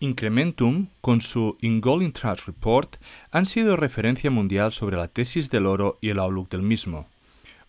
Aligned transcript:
Incrementum, 0.00 0.88
con 1.02 1.20
su 1.20 1.58
In 1.60 1.82
Gold 1.82 2.02
in 2.02 2.12
Trust 2.12 2.46
Report, 2.46 2.96
han 3.30 3.44
sido 3.44 3.76
referencia 3.76 4.30
mundial 4.30 4.72
sobre 4.72 4.96
la 4.96 5.08
tesis 5.08 5.50
del 5.50 5.66
oro 5.66 5.98
y 6.00 6.08
el 6.08 6.18
outlook 6.18 6.48
del 6.48 6.62
mismo. 6.62 7.06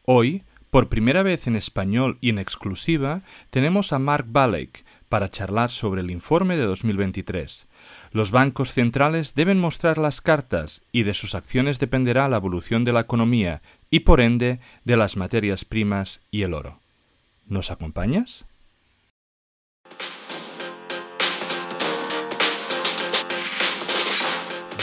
Hoy, 0.05 0.43
por 0.69 0.87
primera 0.87 1.23
vez 1.23 1.47
en 1.47 1.57
español 1.57 2.17
y 2.21 2.29
en 2.29 2.39
exclusiva, 2.39 3.21
tenemos 3.49 3.91
a 3.91 3.99
Mark 3.99 4.25
Balek 4.29 4.85
para 5.09 5.29
charlar 5.29 5.69
sobre 5.69 5.99
el 5.99 6.09
informe 6.09 6.55
de 6.55 6.63
2023. 6.63 7.67
Los 8.13 8.31
bancos 8.31 8.71
centrales 8.71 9.35
deben 9.35 9.59
mostrar 9.59 9.97
las 9.97 10.21
cartas 10.21 10.83
y 10.93 11.03
de 11.03 11.13
sus 11.13 11.35
acciones 11.35 11.79
dependerá 11.79 12.29
la 12.29 12.37
evolución 12.37 12.85
de 12.85 12.93
la 12.93 13.01
economía 13.01 13.61
y 13.89 14.01
por 14.01 14.21
ende 14.21 14.61
de 14.85 14.95
las 14.95 15.17
materias 15.17 15.65
primas 15.65 16.21
y 16.31 16.43
el 16.43 16.53
oro. 16.53 16.79
¿Nos 17.45 17.71
acompañas? 17.71 18.45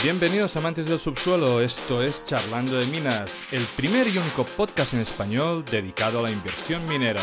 Bienvenidos 0.01 0.55
amantes 0.55 0.87
del 0.87 0.97
subsuelo, 0.97 1.59
esto 1.59 2.01
es 2.01 2.23
Charlando 2.23 2.77
de 2.77 2.85
Minas, 2.85 3.43
el 3.51 3.63
primer 3.75 4.07
y 4.07 4.17
único 4.17 4.45
podcast 4.45 4.93
en 4.93 5.01
español 5.01 5.65
dedicado 5.65 6.19
a 6.19 6.21
la 6.21 6.31
inversión 6.31 6.87
minera. 6.87 7.21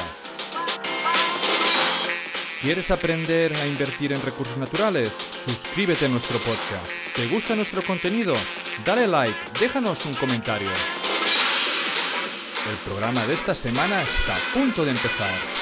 ¿Quieres 2.60 2.90
aprender 2.90 3.56
a 3.56 3.66
invertir 3.66 4.12
en 4.12 4.20
recursos 4.20 4.58
naturales? 4.58 5.10
Suscríbete 5.14 6.04
a 6.04 6.08
nuestro 6.10 6.38
podcast. 6.38 6.90
¿Te 7.14 7.26
gusta 7.28 7.56
nuestro 7.56 7.82
contenido? 7.82 8.34
Dale 8.84 9.06
like, 9.06 9.38
déjanos 9.58 10.04
un 10.04 10.12
comentario. 10.12 10.68
El 12.68 12.76
programa 12.84 13.24
de 13.24 13.34
esta 13.34 13.54
semana 13.54 14.02
está 14.02 14.34
a 14.34 14.52
punto 14.52 14.84
de 14.84 14.90
empezar. 14.90 15.55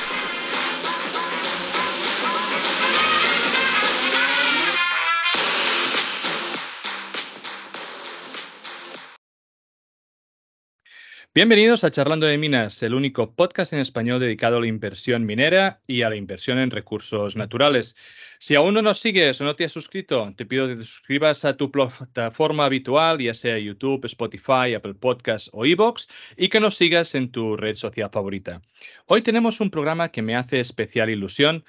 Bienvenidos 11.37 11.83
a 11.83 11.91
Charlando 11.91 12.29
de 12.29 12.39
Minas, 12.39 12.81
el 12.85 12.95
único 12.95 13.35
podcast 13.35 13.73
en 13.73 13.81
español 13.81 14.21
dedicado 14.21 14.59
a 14.59 14.61
la 14.61 14.69
inversión 14.69 15.27
minera 15.27 15.81
y 15.85 16.03
a 16.03 16.09
la 16.09 16.15
inversión 16.15 16.61
en 16.61 16.71
recursos 16.71 17.35
naturales. 17.35 17.97
Si 18.39 18.55
aún 18.55 18.75
no 18.75 18.83
nos 18.83 19.01
sigues 19.01 19.41
o 19.41 19.45
no 19.45 19.57
te 19.57 19.65
has 19.65 19.73
suscrito, 19.73 20.33
te 20.37 20.47
pido 20.47 20.69
que 20.69 20.77
te 20.77 20.85
suscribas 20.85 21.45
a 21.45 21.57
tu 21.57 21.73
plataforma 21.73 22.67
habitual, 22.67 23.19
ya 23.19 23.35
sea 23.35 23.59
YouTube, 23.59 24.05
Spotify, 24.05 24.75
Apple 24.77 24.95
Podcasts 24.95 25.51
o 25.53 25.67
Evox, 25.67 26.07
y 26.37 26.49
que 26.51 26.61
nos 26.61 26.77
sigas 26.77 27.17
en 27.17 27.33
tu 27.33 27.57
red 27.57 27.75
social 27.75 28.11
favorita. 28.13 28.63
Hoy 29.07 29.21
tenemos 29.23 29.61
un 29.61 29.71
programa 29.71 30.11
que 30.11 30.23
me 30.23 30.37
hace 30.37 30.61
especial 30.61 31.11
ilusión. 31.11 31.65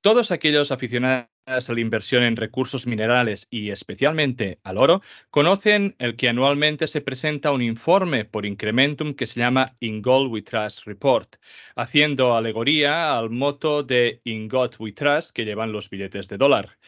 Todos 0.00 0.30
aquellos 0.30 0.70
aficionados 0.70 1.31
a 1.46 1.58
la 1.58 1.80
inversión 1.80 2.22
en 2.22 2.36
recursos 2.36 2.86
minerales 2.86 3.48
y 3.50 3.70
especialmente 3.70 4.60
al 4.62 4.78
oro, 4.78 5.02
conocen 5.30 5.96
el 5.98 6.14
que 6.14 6.28
anualmente 6.28 6.86
se 6.86 7.00
presenta 7.00 7.50
un 7.50 7.62
informe 7.62 8.24
por 8.24 8.46
Incrementum 8.46 9.14
que 9.14 9.26
se 9.26 9.40
llama 9.40 9.74
In 9.80 10.02
Gold 10.02 10.30
We 10.30 10.42
Trust 10.42 10.86
Report, 10.86 11.36
haciendo 11.74 12.36
alegoría 12.36 13.18
al 13.18 13.30
moto 13.30 13.82
de 13.82 14.20
In 14.24 14.46
God 14.48 14.74
We 14.78 14.92
Trust 14.92 15.32
que 15.32 15.44
llevan 15.44 15.72
los 15.72 15.90
billetes 15.90 16.28
de 16.28 16.38
dólar. 16.38 16.78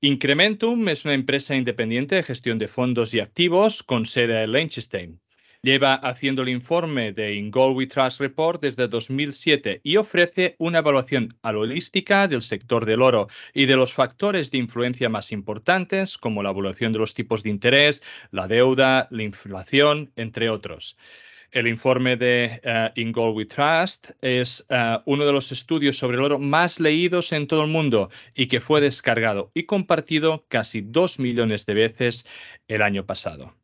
Incrementum 0.00 0.88
es 0.88 1.04
una 1.04 1.14
empresa 1.14 1.54
independiente 1.54 2.16
de 2.16 2.24
gestión 2.24 2.58
de 2.58 2.66
fondos 2.66 3.14
y 3.14 3.20
activos 3.20 3.84
con 3.84 4.06
sede 4.06 4.42
en 4.42 4.52
Liechtenstein. 4.52 5.21
Lleva 5.64 5.94
haciendo 5.94 6.42
el 6.42 6.48
informe 6.48 7.12
de 7.12 7.36
In 7.36 7.52
Gold 7.52 7.76
We 7.76 7.86
Trust 7.86 8.18
Report 8.18 8.60
desde 8.60 8.88
2007 8.88 9.80
y 9.84 9.96
ofrece 9.96 10.56
una 10.58 10.78
evaluación 10.78 11.38
holística 11.40 12.26
del 12.26 12.42
sector 12.42 12.84
del 12.84 13.00
oro 13.00 13.28
y 13.54 13.66
de 13.66 13.76
los 13.76 13.92
factores 13.92 14.50
de 14.50 14.58
influencia 14.58 15.08
más 15.08 15.30
importantes, 15.30 16.18
como 16.18 16.42
la 16.42 16.50
evaluación 16.50 16.92
de 16.92 16.98
los 16.98 17.14
tipos 17.14 17.44
de 17.44 17.50
interés, 17.50 18.02
la 18.32 18.48
deuda, 18.48 19.06
la 19.12 19.22
inflación, 19.22 20.10
entre 20.16 20.50
otros. 20.50 20.96
El 21.52 21.68
informe 21.68 22.16
de 22.16 22.60
uh, 22.64 23.00
In 23.00 23.12
Gold 23.12 23.36
We 23.36 23.46
Trust 23.46 24.10
es 24.20 24.66
uh, 24.68 25.00
uno 25.04 25.24
de 25.24 25.32
los 25.32 25.52
estudios 25.52 25.96
sobre 25.96 26.16
el 26.16 26.24
oro 26.24 26.40
más 26.40 26.80
leídos 26.80 27.30
en 27.30 27.46
todo 27.46 27.62
el 27.62 27.70
mundo 27.70 28.10
y 28.34 28.48
que 28.48 28.60
fue 28.60 28.80
descargado 28.80 29.52
y 29.54 29.62
compartido 29.62 30.44
casi 30.48 30.80
dos 30.80 31.20
millones 31.20 31.66
de 31.66 31.74
veces 31.74 32.26
el 32.66 32.82
año 32.82 33.06
pasado. 33.06 33.54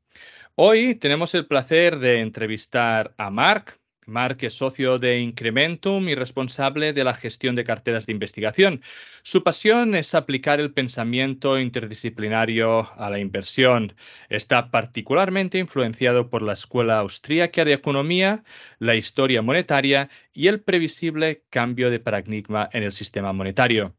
Hoy 0.60 0.96
tenemos 0.96 1.36
el 1.36 1.46
placer 1.46 2.00
de 2.00 2.18
entrevistar 2.18 3.14
a 3.16 3.30
Mark. 3.30 3.78
Mark 4.06 4.38
es 4.40 4.54
socio 4.54 4.98
de 4.98 5.20
Incrementum 5.20 6.08
y 6.08 6.16
responsable 6.16 6.92
de 6.92 7.04
la 7.04 7.14
gestión 7.14 7.54
de 7.54 7.62
carteras 7.62 8.06
de 8.06 8.12
investigación. 8.12 8.82
Su 9.22 9.44
pasión 9.44 9.94
es 9.94 10.16
aplicar 10.16 10.58
el 10.58 10.72
pensamiento 10.72 11.60
interdisciplinario 11.60 12.92
a 13.00 13.08
la 13.08 13.20
inversión. 13.20 13.94
Está 14.30 14.72
particularmente 14.72 15.58
influenciado 15.58 16.28
por 16.28 16.42
la 16.42 16.54
Escuela 16.54 16.98
Austríaca 16.98 17.64
de 17.64 17.74
Economía, 17.74 18.42
la 18.80 18.96
historia 18.96 19.42
monetaria 19.42 20.10
y 20.32 20.48
el 20.48 20.60
previsible 20.60 21.44
cambio 21.50 21.88
de 21.88 22.00
paradigma 22.00 22.68
en 22.72 22.82
el 22.82 22.92
sistema 22.92 23.32
monetario. 23.32 23.94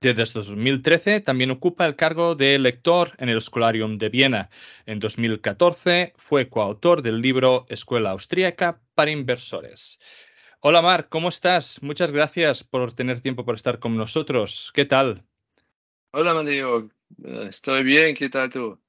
Desde 0.00 0.24
2013 0.32 1.20
también 1.20 1.50
ocupa 1.50 1.84
el 1.84 1.96
cargo 1.96 2.36
de 2.36 2.56
lector 2.60 3.14
en 3.18 3.30
el 3.30 3.38
Escolarium 3.38 3.98
de 3.98 4.08
Viena. 4.08 4.48
En 4.86 5.00
2014 5.00 6.12
fue 6.16 6.48
coautor 6.48 7.02
del 7.02 7.20
libro 7.20 7.66
Escuela 7.68 8.10
Austríaca 8.10 8.80
para 8.94 9.10
Inversores. 9.10 9.98
Hola 10.60 10.82
Marc, 10.82 11.08
¿cómo 11.08 11.28
estás? 11.28 11.82
Muchas 11.82 12.12
gracias 12.12 12.62
por 12.62 12.92
tener 12.92 13.22
tiempo 13.22 13.44
para 13.44 13.56
estar 13.56 13.80
con 13.80 13.96
nosotros. 13.96 14.70
¿Qué 14.72 14.84
tal? 14.84 15.24
Hola 16.12 16.32
Mario, 16.32 16.90
estoy 17.48 17.82
bien, 17.82 18.14
¿qué 18.14 18.28
tal 18.28 18.50
tú? 18.50 18.80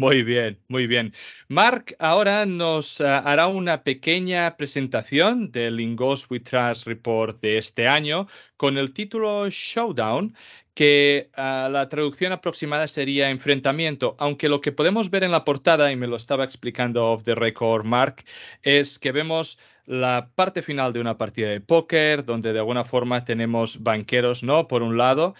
Muy 0.00 0.22
bien, 0.22 0.58
muy 0.68 0.86
bien. 0.86 1.12
Mark 1.48 1.94
ahora 1.98 2.46
nos 2.46 3.00
uh, 3.00 3.20
hará 3.22 3.48
una 3.48 3.82
pequeña 3.84 4.56
presentación 4.56 5.52
del 5.52 5.78
Ingos 5.78 6.26
We 6.30 6.40
Trust 6.40 6.86
Report 6.86 7.38
de 7.42 7.58
este 7.58 7.86
año 7.86 8.26
con 8.56 8.78
el 8.78 8.94
título 8.94 9.50
Showdown, 9.50 10.34
que 10.72 11.28
uh, 11.36 11.68
la 11.70 11.86
traducción 11.90 12.32
aproximada 12.32 12.88
sería 12.88 13.28
enfrentamiento, 13.28 14.16
aunque 14.18 14.48
lo 14.48 14.62
que 14.62 14.72
podemos 14.72 15.10
ver 15.10 15.22
en 15.22 15.32
la 15.32 15.44
portada, 15.44 15.92
y 15.92 15.96
me 15.96 16.06
lo 16.06 16.16
estaba 16.16 16.44
explicando 16.44 17.04
off 17.04 17.22
the 17.24 17.34
record 17.34 17.84
Mark, 17.84 18.24
es 18.62 18.98
que 18.98 19.12
vemos 19.12 19.58
la 19.84 20.30
parte 20.36 20.62
final 20.62 20.92
de 20.92 21.00
una 21.00 21.18
partida 21.18 21.48
de 21.48 21.60
póker, 21.60 22.24
donde 22.24 22.52
de 22.52 22.60
alguna 22.60 22.84
forma 22.84 23.24
tenemos 23.24 23.82
banqueros, 23.82 24.42
¿no? 24.44 24.68
Por 24.68 24.82
un 24.82 24.96
lado, 24.96 25.34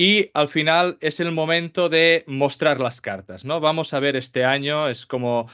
y 0.00 0.30
al 0.32 0.48
final 0.48 0.96
es 1.02 1.20
el 1.20 1.30
momento 1.30 1.90
de 1.90 2.24
mostrar 2.26 2.80
las 2.80 3.02
cartas, 3.02 3.44
¿no? 3.44 3.60
Vamos 3.60 3.92
a 3.92 4.00
ver 4.00 4.16
este 4.16 4.46
año, 4.46 4.88
es 4.88 5.04
como 5.04 5.50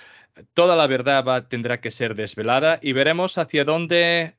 toda 0.54 0.76
la 0.76 0.86
verdad 0.86 1.24
va, 1.24 1.48
tendrá 1.48 1.80
que 1.80 1.90
ser 1.90 2.14
desvelada 2.14 2.78
y 2.80 2.92
veremos 2.92 3.38
hacia 3.38 3.64
dónde 3.64 4.36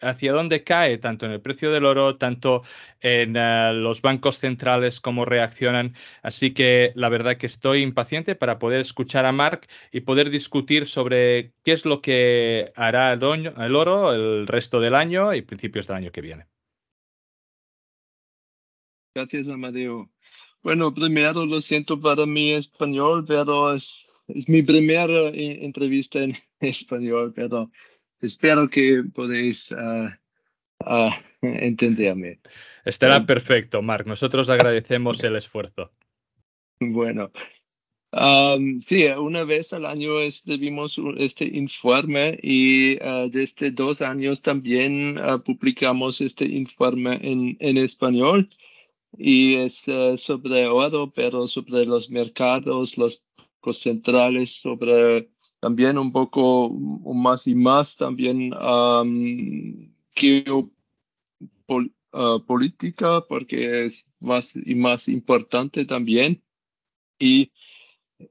hacia 0.00 0.32
dónde 0.32 0.62
cae 0.62 0.98
tanto 0.98 1.26
en 1.26 1.32
el 1.32 1.40
precio 1.40 1.72
del 1.72 1.86
oro, 1.86 2.16
tanto 2.18 2.62
en 3.00 3.36
uh, 3.36 3.72
los 3.74 4.00
bancos 4.00 4.38
centrales, 4.38 5.00
cómo 5.00 5.24
reaccionan. 5.24 5.96
Así 6.22 6.54
que 6.54 6.92
la 6.94 7.08
verdad 7.08 7.36
que 7.36 7.46
estoy 7.46 7.82
impaciente 7.82 8.36
para 8.36 8.60
poder 8.60 8.80
escuchar 8.80 9.26
a 9.26 9.32
Mark 9.32 9.66
y 9.90 10.02
poder 10.02 10.30
discutir 10.30 10.86
sobre 10.86 11.52
qué 11.64 11.72
es 11.72 11.84
lo 11.84 12.00
que 12.00 12.72
hará 12.76 13.12
el 13.12 13.24
oro 13.74 14.12
el 14.12 14.46
resto 14.46 14.80
del 14.80 14.94
año 14.94 15.34
y 15.34 15.42
principios 15.42 15.88
del 15.88 15.96
año 15.96 16.12
que 16.12 16.20
viene. 16.20 16.46
Gracias, 19.18 19.48
Amadeo. 19.48 20.08
Bueno, 20.62 20.94
primero 20.94 21.44
lo 21.44 21.60
siento 21.60 22.00
para 22.00 22.24
mi 22.24 22.52
español, 22.52 23.24
pero 23.26 23.74
es, 23.74 24.06
es 24.28 24.48
mi 24.48 24.62
primera 24.62 25.30
eh, 25.30 25.64
entrevista 25.64 26.22
en 26.22 26.34
español, 26.60 27.32
pero 27.34 27.68
espero 28.20 28.70
que 28.70 29.02
podéis 29.12 29.72
uh, 29.72 30.08
uh, 30.88 31.10
entenderme. 31.42 32.38
Estará 32.84 33.26
perfecto, 33.26 33.82
Marc. 33.82 34.06
Nosotros 34.06 34.48
agradecemos 34.50 35.20
el 35.24 35.34
esfuerzo. 35.34 35.90
Bueno, 36.78 37.32
um, 38.12 38.78
sí, 38.78 39.04
una 39.06 39.42
vez 39.42 39.72
al 39.72 39.84
año 39.84 40.20
escribimos 40.20 40.96
este 41.16 41.44
informe 41.44 42.38
y 42.40 43.02
uh, 43.02 43.28
desde 43.28 43.72
dos 43.72 44.00
años 44.00 44.42
también 44.42 45.16
publicamos 45.44 46.20
este 46.20 46.44
informe 46.44 47.18
en, 47.20 47.56
en 47.58 47.78
español 47.78 48.48
y 49.18 49.56
es 49.56 49.86
uh, 49.88 50.16
sobre 50.16 50.68
oro, 50.68 51.12
pero 51.12 51.48
sobre 51.48 51.84
los 51.84 52.08
mercados, 52.08 52.96
los 52.96 53.20
centrales, 53.72 54.60
sobre 54.62 55.30
también 55.60 55.98
un 55.98 56.12
poco 56.12 56.70
más 56.70 57.46
y 57.46 57.54
más 57.54 57.96
también 57.96 58.54
um, 58.54 59.92
geopolítica, 61.66 63.22
porque 63.28 63.84
es 63.84 64.08
más 64.20 64.54
y 64.56 64.74
más 64.74 65.08
importante 65.08 65.84
también. 65.84 66.42
Y 67.18 67.52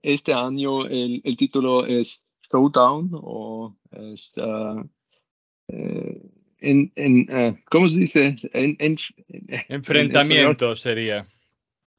este 0.01 0.33
año 0.33 0.85
el, 0.85 1.21
el 1.23 1.37
título 1.37 1.85
es 1.85 2.25
Showdown 2.51 3.11
o 3.13 3.77
es, 3.91 4.31
uh, 4.37 4.83
eh, 5.67 6.26
en, 6.59 6.91
en 6.95 7.21
uh, 7.29 7.57
¿cómo 7.69 7.89
se 7.89 7.97
dice? 7.99 8.35
En, 8.53 8.77
Enfrentamiento 9.69 10.75
sería. 10.75 11.27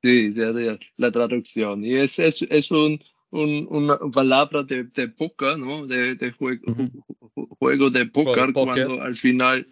Sí, 0.03 0.33
sería 0.33 0.79
la 0.97 1.11
traducción. 1.11 1.85
Y 1.85 1.95
es, 1.95 2.19
es, 2.19 2.43
es 2.43 2.71
un, 2.71 2.99
un, 3.31 3.67
una 3.71 3.99
palabra 4.13 4.63
de, 4.63 4.85
de 4.85 5.09
póker, 5.09 5.59
¿no? 5.59 5.87
De, 5.87 6.15
de 6.15 6.31
juego, 6.33 6.63
juego 7.59 7.91
de 7.91 8.07
póker, 8.07 8.53
cuando 8.53 9.03
al 9.03 9.15
final 9.15 9.67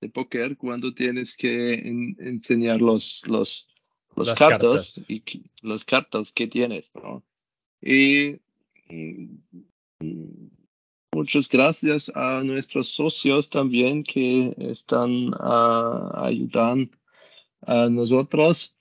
de 0.00 0.08
póker, 0.08 0.56
cuando 0.56 0.92
tienes 0.92 1.36
que 1.36 1.74
enseñar 1.74 2.80
los, 2.80 3.22
los, 3.26 3.68
los 4.16 4.28
las 4.28 4.36
cartas, 4.36 5.00
y 5.08 5.22
las 5.62 5.84
cartas 5.84 6.32
que 6.32 6.46
tienes, 6.46 6.92
¿no? 6.94 7.24
Y 7.80 8.36
muchas 11.14 11.48
gracias 11.48 12.10
a 12.14 12.42
nuestros 12.42 12.88
socios 12.88 13.48
también 13.48 14.02
que 14.02 14.52
están 14.58 15.28
uh, 15.28 16.10
ayudando 16.16 16.90
a 17.62 17.88
nosotros. 17.88 18.76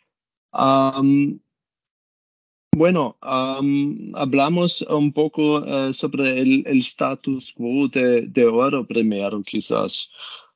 bueno, 2.76 3.18
hablamos 3.22 4.82
un 4.82 5.14
poco 5.14 5.64
eh, 5.64 5.94
sobre 5.94 6.40
el, 6.42 6.64
el, 6.66 6.80
status 6.80 7.54
quo 7.54 7.88
de, 7.88 8.46
oro 8.48 8.88
primero, 8.88 9.44
quizás. 9.44 10.10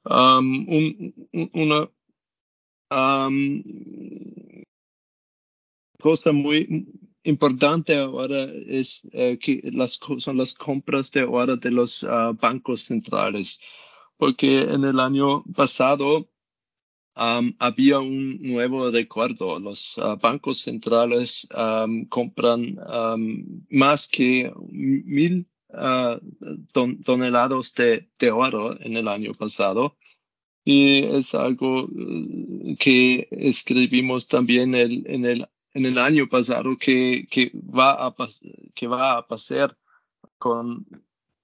un, 0.04 1.14
una 1.54 1.90
cosa 6.00 6.32
muy 6.32 6.88
importante 7.28 7.98
ahora 7.98 8.44
es 8.68 9.02
eh, 9.12 9.38
que 9.38 9.62
las, 9.74 10.00
son 10.20 10.38
las 10.38 10.54
compras 10.54 11.12
de 11.12 11.22
ahora 11.22 11.58
de 11.58 11.72
los 11.72 12.04
ah, 12.04 12.32
bancos 12.40 12.82
centrales, 12.84 13.60
porque 14.18 14.62
en 14.62 14.86
el 14.86 15.00
año 15.00 15.44
pasado 15.56 16.30
había 17.16 18.00
un 18.00 18.40
nuevo 18.44 18.92
recuerdo. 18.92 19.60
Los 19.60 19.98
ah, 19.98 20.16
bancos 20.22 20.60
centrales 20.62 21.48
compran 22.10 22.78
más 23.70 24.08
que 24.08 24.52
mil 24.70 25.48
ah, 25.74 26.20
toneladas 26.72 27.74
de, 27.74 28.32
oro 28.32 28.80
en 28.80 28.96
el 28.98 29.08
año 29.08 29.34
pasado. 29.34 29.98
Y 30.64 31.04
es 31.06 31.34
algo 31.34 31.88
eh, 31.88 32.76
que 32.78 33.28
escribimos 33.32 34.28
también 34.28 34.76
en 34.76 35.26
el 35.26 35.48
en 35.78 35.86
el 35.86 36.00
año 36.00 36.28
pasado 36.28 36.76
que, 36.76 37.28
que, 37.30 37.52
va, 37.54 38.08
a, 38.08 38.16
que 38.74 38.88
va 38.88 39.18
a 39.18 39.28
pasar 39.28 39.78
con, 40.40 40.88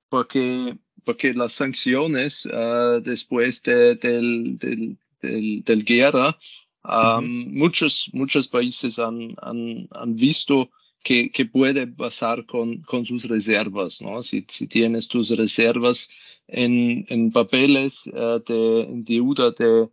porque, 0.10 0.76
porque 1.04 1.36
las 1.36 1.54
sanciones 1.54 2.48
uh, 2.48 3.00
después 3.00 3.62
de, 3.62 3.94
del, 3.94 4.58
del, 4.58 4.98
del, 5.22 5.64
del, 5.64 5.86
guerra, 5.86 6.36
um, 6.84 7.54
muchos, 7.54 8.10
muchos 8.14 8.48
países 8.48 8.98
han, 8.98 9.36
han, 9.40 9.88
han 9.92 10.16
visto 10.16 10.72
que, 11.04 11.30
que, 11.30 11.46
puede 11.46 11.86
pasar 11.86 12.48
con, 12.48 12.82
con 12.82 13.06
sus 13.06 13.26
reservas, 13.26 14.02
¿no? 14.02 14.24
Si, 14.24 14.48
si 14.50 14.66
tienes 14.66 15.08
tus 15.10 15.30
reservas 15.30 16.10
en, 16.48 17.06
en 17.10 17.32
papeles 17.32 18.08
uh, 18.08 18.40
de 18.40 18.88
deuda 18.90 19.52
de, 19.52 19.90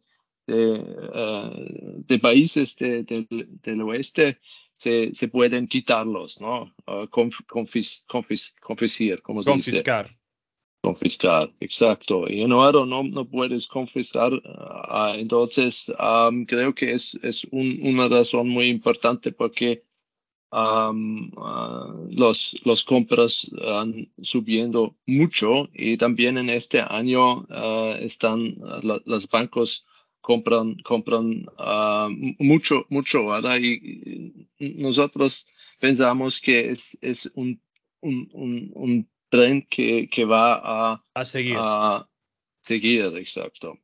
de, 0.51 2.15
uh, 2.15 2.19
países 2.19 2.77
de, 2.77 3.05
del 3.05 3.81
oeste 3.83 4.39
se, 4.77 5.15
se, 5.15 5.29
pueden 5.29 5.67
quitarlos, 5.67 6.41
¿no? 6.41 6.75
Uh, 6.87 7.07
confis, 7.09 8.05
confis, 8.09 8.55
confiscar, 8.61 9.23
como 9.23 9.43
se 9.43 9.51
Confiscar. 9.51 10.07
Dice? 10.07 10.19
Confiscar, 10.83 11.53
exacto. 11.61 12.25
Y 12.29 12.41
en 12.41 12.53
oro 12.53 12.87
no, 12.87 13.03
no 13.03 13.27
puedes 13.27 13.67
confiscar. 13.67 14.33
Uh, 14.33 15.15
entonces, 15.17 15.93
um, 15.99 16.47
creo 16.47 16.75
que 16.75 16.93
es, 16.93 17.19
es 17.23 17.45
un, 17.51 17.79
una 17.83 18.09
razón 18.09 18.49
muy 18.49 18.69
importante 18.69 19.33
porque 19.33 19.85
um, 20.51 21.31
uh, 21.37 22.09
los, 22.11 22.57
los 22.65 22.83
compras 22.83 23.51
han 23.63 24.11
subiendo 24.23 24.97
mucho 25.07 25.69
y 25.75 25.99
también 25.99 26.39
en 26.39 26.49
este 26.49 26.81
año 26.81 27.47
están 28.01 28.57
los 29.05 29.29
bancos 29.29 29.85
compran, 30.21 30.77
compran 30.85 31.47
uh, 31.59 32.09
mucho, 32.39 32.87
mucho 32.89 33.27
¿verdad? 33.27 33.59
Y, 33.61 34.49
nosotros 34.59 35.47
pensamos 35.79 36.41
que 36.41 36.71
es, 36.71 36.99
es 37.01 37.31
un, 37.35 37.61
un, 38.01 38.29
un, 38.33 38.71
un 38.75 39.11
tren 39.31 39.67
que, 39.69 40.09
que 40.09 40.25
va 40.25 40.61
a, 40.63 41.05
a 41.15 41.25
seguir. 41.25 41.57
A 41.59 42.09
seguir, 42.61 43.17
exacto. 43.17 43.79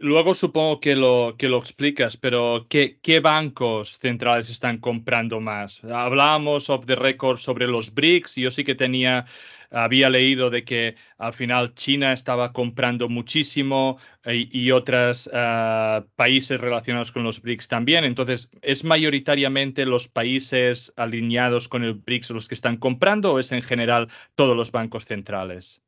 Luego 0.00 0.34
supongo 0.34 0.80
que 0.80 0.96
lo, 0.96 1.34
que 1.36 1.48
lo 1.48 1.58
explicas, 1.58 2.16
pero 2.16 2.66
¿qué, 2.70 2.98
¿qué, 3.02 3.20
bancos 3.20 3.98
centrales 3.98 4.48
están 4.48 4.78
comprando 4.78 5.40
más? 5.40 5.84
Hablábamos 5.84 6.70
of 6.70 6.86
the 6.86 6.96
record 6.96 7.38
sobre 7.38 7.66
los 7.66 7.92
BRICS. 7.92 8.36
Yo 8.36 8.50
sí 8.50 8.64
que 8.64 8.74
tenía 8.74 9.26
había 9.70 10.08
leído 10.08 10.50
de 10.50 10.64
que 10.64 10.96
al 11.18 11.32
final 11.34 11.74
China 11.74 12.12
estaba 12.12 12.52
comprando 12.52 13.08
muchísimo 13.08 13.98
eh, 14.24 14.48
y, 14.50 14.70
otros 14.70 15.28
ah, 15.34 16.04
países 16.16 16.60
relacionados 16.60 17.12
con 17.12 17.24
los 17.24 17.42
BRICS 17.42 17.68
también. 17.68 18.04
Entonces, 18.04 18.50
¿es 18.62 18.84
mayoritariamente 18.84 19.84
los 19.86 20.08
países 20.08 20.92
alineados 20.96 21.68
con 21.68 21.84
el 21.84 21.94
BRICS 21.94 22.30
los 22.30 22.48
que 22.48 22.54
están 22.54 22.78
comprando 22.78 23.34
o 23.34 23.38
es 23.38 23.52
en 23.52 23.62
general 23.62 24.08
todos 24.34 24.56
los 24.56 24.72
bancos 24.72 25.04
centrales? 25.04 25.82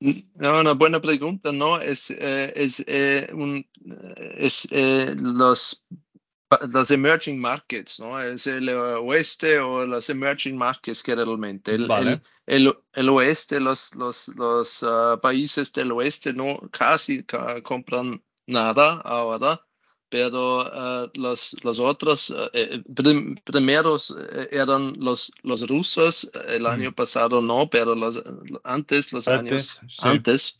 No, 0.00 0.60
una 0.60 0.72
buena 0.72 1.00
pregunta, 1.00 1.50
¿no? 1.50 1.80
Es, 1.80 2.10
eh, 2.10 2.52
es, 2.54 2.84
eh, 2.86 3.28
un, 3.32 3.66
es 4.36 4.68
los 4.70 5.84
los 6.72 6.90
emerging 6.90 7.38
markets, 7.38 8.00
¿no? 8.00 8.18
Es 8.18 8.46
el 8.46 8.68
oeste 8.70 9.58
o 9.58 9.86
las 9.86 10.08
emerging 10.08 10.56
markets 10.56 11.02
generalmente. 11.02 11.74
El, 11.74 11.90
el, 12.46 12.74
el, 12.94 13.08
oeste, 13.10 13.60
los, 13.60 13.94
los, 13.94 14.28
los 14.28 14.82
uh, 14.82 15.20
países 15.20 15.72
del 15.72 15.92
oeste 15.92 16.32
no 16.32 16.58
casi 16.72 17.24
compran 17.62 18.22
nada 18.46 19.00
ahora, 19.04 19.66
pero 20.08 20.62
uh, 20.62 21.10
los, 21.14 21.56
los 21.62 21.78
otros 21.78 22.30
uh, 22.30 22.48
eh, 22.52 22.82
prim 22.94 23.36
primeros 23.44 24.14
eh, 24.16 24.48
eran 24.52 24.94
los, 24.98 25.32
los 25.42 25.66
rusos, 25.68 26.30
el 26.48 26.66
año 26.66 26.92
pasado 26.92 27.40
no, 27.40 27.68
pero 27.70 27.94
los, 27.94 28.22
antes, 28.64 29.12
los 29.12 29.28
años 29.28 29.80
antes, 29.98 30.58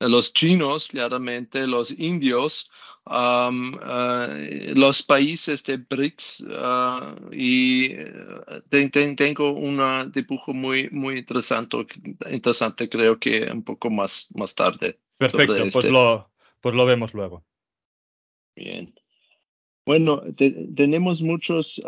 los 0.00 0.32
chinos, 0.32 0.88
claramente, 0.88 1.66
los 1.66 1.90
indios, 1.90 2.70
um, 3.06 3.74
uh, 3.74 4.74
los 4.74 5.02
países 5.02 5.62
de 5.64 5.78
BRICS 5.78 6.40
uh, 6.40 7.32
y 7.32 7.94
uh, 7.94 9.16
tengo 9.16 9.52
un 9.52 10.12
dibujo 10.12 10.52
muy, 10.52 10.90
muy 10.90 11.18
interesante, 11.18 11.86
interesante, 12.30 12.88
creo 12.88 13.18
que 13.18 13.50
un 13.50 13.62
poco 13.62 13.90
más, 13.90 14.28
más 14.34 14.54
tarde. 14.54 14.98
Perfecto, 15.16 15.54
pues, 15.54 15.76
este. 15.76 15.90
lo, 15.90 16.30
pues 16.60 16.74
lo 16.74 16.84
vemos 16.84 17.14
luego. 17.14 17.44
Bien. 18.56 18.92
Bueno, 19.84 20.22
tenemos 20.74 21.22
muchas 21.22 21.80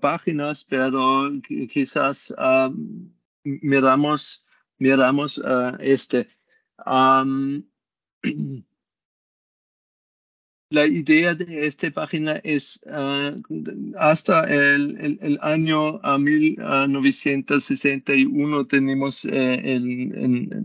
páginas, 0.00 0.64
pero 0.64 1.30
quizás 1.70 2.34
miramos, 3.42 4.46
miramos 4.78 5.42
este. 5.80 6.28
Um, 6.86 7.64
la 10.74 10.86
idea 10.86 11.34
de 11.34 11.66
esta 11.66 11.90
página 11.90 12.36
es 12.42 12.80
uh, 12.86 13.42
hasta 13.96 14.42
el, 14.52 14.98
el, 14.98 15.18
el 15.22 15.38
año 15.40 16.00
1961 16.18 18.66
tenemos 18.66 19.24
eh, 19.24 19.76
el, 19.76 20.12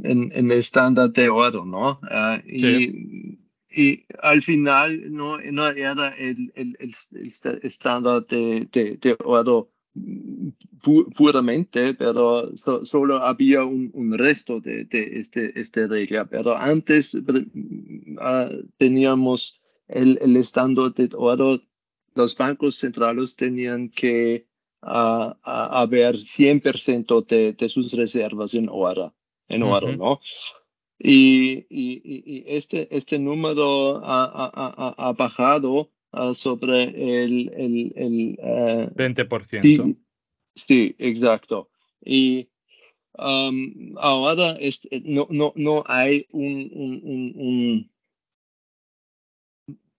en, 0.04 0.32
el 0.34 0.52
estándar 0.52 1.12
de 1.12 1.30
oro, 1.30 1.64
¿no? 1.66 2.00
Uh, 2.02 2.40
y, 2.48 3.38
y, 3.72 4.06
al 4.22 4.42
final 4.42 5.12
no, 5.14 5.38
no 5.40 5.68
era 5.68 6.10
el, 6.18 6.52
estándar 7.62 8.26
de, 8.28 8.68
de, 8.72 8.98
de 8.98 9.18
oro 9.24 9.72
puramente, 11.16 11.94
pero 11.94 12.56
solo 12.86 13.18
había 13.18 13.64
un, 13.64 13.92
un 13.94 14.18
resto 14.18 14.60
de, 14.60 14.86
de, 14.86 15.20
este, 15.20 15.60
este 15.60 15.88
regla. 15.88 16.26
Pero 16.26 16.56
antes 16.56 17.14
uh, 17.14 18.70
teníamos 18.78 19.60
el, 19.88 20.38
estándar 20.38 20.94
de 20.94 21.10
oro, 21.16 21.62
los 22.16 22.38
bancos 22.38 22.76
centrales 22.76 23.36
tenían 23.36 23.90
que 23.90 24.48
uh, 24.82 25.34
haber 25.44 26.16
100% 26.16 27.26
de, 27.26 27.54
de 27.54 27.70
sus 27.70 27.92
reservas 27.94 28.54
en 28.54 28.68
oro, 28.70 29.16
en 29.48 29.64
oro 29.64 29.96
¿no? 29.96 30.20
Y, 31.02 31.66
y, 31.70 32.02
y, 32.04 32.44
este, 32.48 32.94
este 32.96 33.18
número 33.20 34.04
ha, 34.04 34.26
ha, 34.26 34.96
ha 34.98 35.14
bajado 35.14 35.90
uh, 36.12 36.34
sobre 36.34 36.84
el, 37.24 37.50
el, 37.56 37.94
el 37.96 38.38
20%. 38.96 39.62
Sí, 39.62 39.98
sí, 40.56 40.96
exacto. 41.00 41.70
Y 42.04 42.50
um, 43.18 43.96
ahora 43.98 44.58
este, 44.60 45.02
no, 45.06 45.26
no, 45.30 45.54
no 45.56 45.84
hay 45.88 46.28
un, 46.32 46.70
un, 46.74 47.92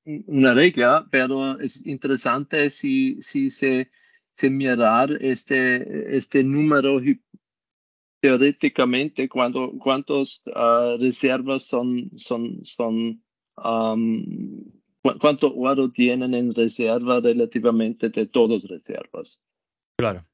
un, 0.04 0.24
una 0.26 0.52
regla, 0.52 1.06
pero 1.10 1.58
es 1.60 1.86
interesante 1.86 2.68
si, 2.68 3.22
si 3.22 3.48
se, 3.48 3.90
se 4.34 4.50
mirar 4.50 5.16
este, 5.22 6.14
este 6.14 6.44
número 6.44 7.00
teóricamente 8.20 9.28
cuánto, 9.28 9.72
cuántos 9.78 10.42
uh, 10.46 10.98
reservas 10.98 11.64
son, 11.64 12.10
son, 12.16 12.64
son 12.64 13.22
um, 13.56 14.64
cuánto 15.20 15.54
oro 15.54 15.90
tienen 15.90 16.34
en 16.34 16.54
reserva 16.54 17.20
relativamente 17.20 18.10
de 18.10 18.26
todas 18.26 18.62
reservas. 18.64 19.40
Claro. 19.96 20.24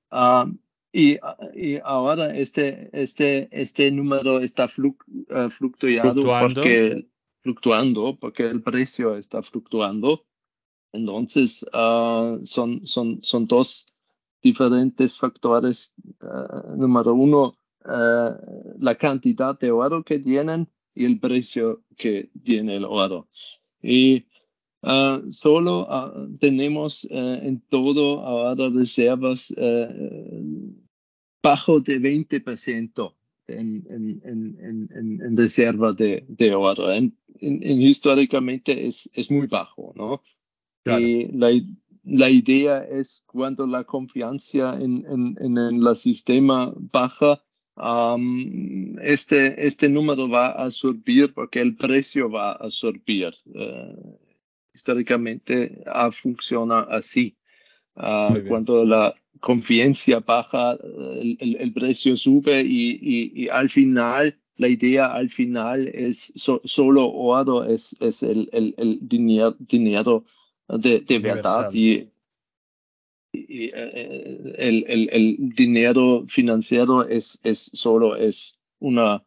Y, 0.92 1.18
y, 1.54 1.78
ahora 1.84 2.34
este, 2.36 2.88
este, 2.92 3.48
este 3.50 3.90
número 3.90 4.40
está 4.40 4.66
fluc, 4.66 5.04
uh, 5.08 5.50
fluctuando, 5.50 6.24
porque, 6.24 7.06
fluctuando 7.42 8.18
porque 8.18 8.44
el 8.44 8.62
precio 8.62 9.16
está 9.16 9.42
fluctuando. 9.42 10.24
Entonces, 10.92 11.64
uh, 11.74 12.44
son, 12.46 12.86
son, 12.86 13.22
son 13.22 13.46
dos 13.46 13.86
diferentes 14.42 15.18
factores. 15.18 15.92
Uh, 16.20 16.76
número 16.76 17.12
uno, 17.12 17.58
eh, 17.88 18.30
la 18.78 18.94
cantidad 18.96 19.58
de 19.58 19.70
oro 19.70 20.02
que 20.02 20.18
tienen 20.18 20.68
y 20.94 21.04
el 21.04 21.20
precio 21.20 21.82
que 21.96 22.30
tiene 22.42 22.76
el 22.76 22.84
oro. 22.84 23.28
Y 23.82 24.26
uh, 24.82 25.30
solo 25.30 25.86
uh, 25.86 26.36
tenemos 26.38 27.04
uh, 27.04 27.38
en 27.42 27.60
todo 27.68 28.20
ahora 28.20 28.68
reservas 28.70 29.54
bajo 31.42 31.80
de 31.80 32.00
20% 32.00 33.14
en, 33.46 33.86
en, 33.88 34.20
en, 34.24 35.20
en, 35.22 35.36
reserva 35.36 35.92
de, 35.92 36.24
de 36.28 36.54
oro. 36.54 36.88
históricamente 37.40 38.86
es, 38.86 39.08
es 39.12 39.30
muy 39.30 39.46
bajo, 39.46 39.92
¿no? 39.94 40.22
Y 40.98 41.26
la, 41.36 41.50
la 42.04 42.30
idea 42.30 42.84
es 42.84 43.22
cuando 43.26 43.66
la 43.66 43.84
confianza 43.84 44.80
en, 44.80 45.04
en, 45.08 45.36
en 45.40 45.58
el 45.58 45.96
sistema 45.96 46.72
baja, 46.76 47.42
este, 49.02 49.66
este 49.66 49.88
número 49.88 50.28
va 50.28 50.52
a 50.52 50.70
subir 50.70 51.34
porque 51.34 51.60
el 51.60 51.76
precio 51.76 52.30
va 52.30 52.52
a 52.52 52.70
subir. 52.70 53.34
Eh, 53.54 53.94
históricamente 54.74 55.82
ha 55.86 56.10
funcionado 56.10 56.90
así. 56.90 57.36
Ah, 57.96 58.34
cuando 58.46 58.84
la 58.84 59.14
confianza 59.40 60.20
baja, 60.20 60.76
el, 61.18 61.56
el, 61.58 61.72
precio 61.72 62.14
sube 62.16 62.62
y, 62.62 62.98
y, 63.34 63.48
al 63.48 63.70
final, 63.70 64.38
la 64.56 64.68
idea 64.68 65.06
al 65.06 65.30
final 65.30 65.88
es 65.88 66.32
solo 66.36 67.08
oro, 67.10 67.64
es, 67.64 67.96
es 68.00 68.22
el, 68.22 68.50
el 68.52 68.98
dinero, 69.00 69.56
dinero 69.58 70.24
de, 70.68 71.00
de 71.00 71.18
verdad. 71.18 71.72
Y, 71.72 72.08
y, 73.32 73.70
eh, 73.74 74.54
el, 74.58 74.84
el, 74.88 75.08
el, 75.12 75.36
dinero 75.54 76.24
financiero 76.26 77.06
es, 77.06 77.40
es 77.42 77.70
solo 77.74 78.16
es 78.16 78.58
una 78.78 79.24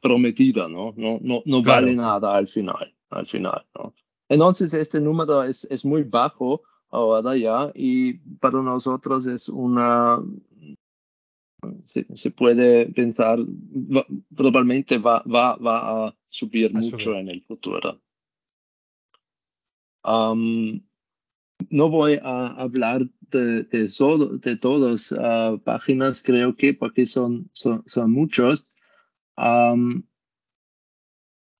prometida, 0.00 0.68
¿no? 0.68 0.94
No, 0.96 1.18
no, 1.20 1.42
no 1.44 1.62
vale 1.62 1.94
nada 1.94 2.36
al 2.36 2.46
final, 2.46 2.94
al 3.10 3.26
final, 3.26 3.66
¿no? 3.74 3.94
Entonces 4.28 4.74
este 4.74 5.00
número 5.00 5.42
es, 5.42 5.64
es 5.70 5.84
muy 5.84 6.04
bajo 6.04 6.62
ahora 6.90 7.36
ya 7.36 7.72
y 7.74 8.14
para 8.38 8.62
nosotros 8.62 9.26
es 9.26 9.48
una 9.48 10.20
se, 11.84 12.06
se 12.16 12.30
puede 12.30 12.86
pensar 12.86 13.38
probablemente 14.34 14.98
va, 14.98 15.22
va, 15.22 15.56
va 15.56 16.06
a 16.06 16.16
subir 16.28 16.72
mucho 16.72 17.14
en 17.14 17.28
el 17.28 17.42
futuro. 17.42 18.00
Um, 20.02 20.80
no 21.68 21.88
voy 21.88 22.18
a 22.22 22.46
hablar 22.46 23.06
de, 23.30 23.64
de, 23.64 23.88
solo, 23.88 24.38
de 24.38 24.56
todas 24.56 25.12
uh, 25.12 25.60
páginas, 25.62 26.22
creo 26.22 26.56
que, 26.56 26.74
porque 26.74 27.06
son, 27.06 27.50
son, 27.52 27.82
son 27.86 28.10
muchos. 28.10 28.68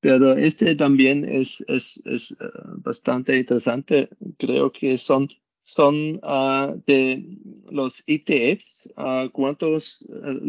Pero 0.03 0.33
este 0.33 0.75
también 0.77 1.25
es, 1.25 1.63
es, 1.69 2.01
es 2.05 2.31
uh, 2.33 2.37
bastante 2.79 3.37
interesante. 3.37 4.09
Creo 4.39 4.73
que 4.73 4.97
son, 4.97 5.29
son 5.63 6.21
uh, 6.23 6.81
de 6.87 7.39
los 7.71 8.03
ETFs, 8.07 8.89
cuántos, 9.33 10.05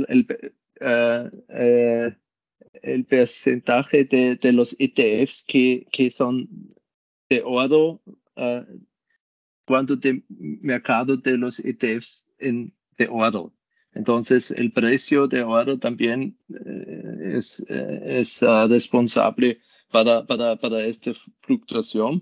el, 0.08 0.26
el 2.82 3.06
porcentaje 3.06 4.06
de, 4.06 4.36
de, 4.38 4.54
los 4.54 4.76
ETFs 4.80 5.44
que, 5.44 5.86
que 5.92 6.10
son 6.10 6.48
de 7.30 7.42
oro 7.46 8.02
cuánto 9.72 9.96
de 9.96 10.22
mercado 10.30 11.16
de 11.16 11.38
los 11.38 11.60
ETFs 11.60 12.28
en, 12.40 12.74
de 12.98 13.08
oro. 13.10 13.54
Entonces, 13.94 14.52
el 14.52 14.74
precio 14.74 15.28
de 15.28 15.44
oro 15.44 15.80
también 15.80 16.38
eh, 16.50 17.38
es, 17.38 17.64
eh, 17.70 18.20
es 18.20 18.42
uh, 18.42 18.68
responsable 18.68 19.60
para, 19.90 20.28
para, 20.28 20.58
para 20.58 20.86
esta 20.86 21.12
fluctuación. 21.40 22.22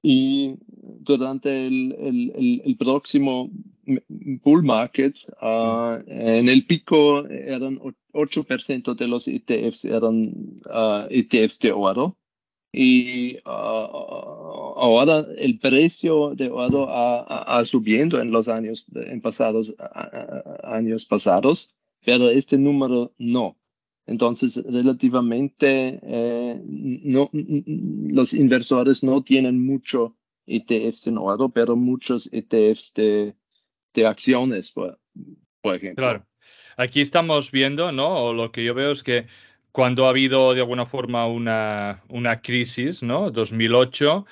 Y 0.00 0.56
durante 0.62 1.66
el, 1.66 1.94
el, 1.98 2.62
el, 2.64 2.76
próximo 2.78 3.50
bull 4.42 4.62
market, 4.62 5.14
uh, 5.42 6.00
en 6.06 6.48
el 6.48 6.64
pico 6.64 7.26
eran 7.28 7.78
8% 8.14 8.94
de 8.94 9.08
los 9.08 9.28
ETFs 9.28 9.84
eran 9.84 10.32
uh, 10.64 11.06
ETFs 11.10 11.58
de 11.58 11.72
oro 11.72 12.16
y 12.76 13.38
ah, 13.46 14.45
ahora 14.76 15.26
el 15.36 15.58
precio 15.58 16.34
de 16.34 16.50
oro 16.50 16.86
ha, 16.88 17.64
subiendo 17.64 18.20
en 18.20 18.30
los 18.30 18.48
años 18.48 18.86
en 18.94 19.20
pasados 19.20 19.74
años 20.62 21.06
pasados 21.06 21.74
pero 22.04 22.30
este 22.30 22.56
número 22.58 23.12
no. 23.18 23.56
Entonces 24.06 24.62
relativamente 24.64 25.98
eh, 26.02 26.60
no 26.64 27.30
los 27.32 28.34
inversores 28.34 29.02
no 29.02 29.22
tienen 29.22 29.64
mucho 29.64 30.16
ETFs 30.46 31.08
en 31.08 31.18
oro 31.18 31.48
pero 31.48 31.74
muchos 31.74 32.28
ETFs 32.32 32.92
de, 32.94 33.34
de 33.94 34.06
acciones 34.06 34.70
por, 34.70 35.00
por 35.60 35.74
ejemplo. 35.74 36.04
Claro. 36.04 36.26
Aquí 36.76 37.00
estamos 37.00 37.50
viendo 37.50 37.90
no 37.90 38.26
o 38.26 38.32
lo 38.32 38.52
que 38.52 38.62
yo 38.62 38.74
veo 38.74 38.92
es 38.92 39.02
que 39.02 39.26
cuando 39.72 40.06
ha 40.06 40.10
habido 40.10 40.54
de 40.54 40.60
alguna 40.60 40.86
forma 40.86 41.26
una, 41.26 42.02
una 42.08 42.40
crisis, 42.40 43.02
¿no? 43.02 43.30
2008 43.30 44.24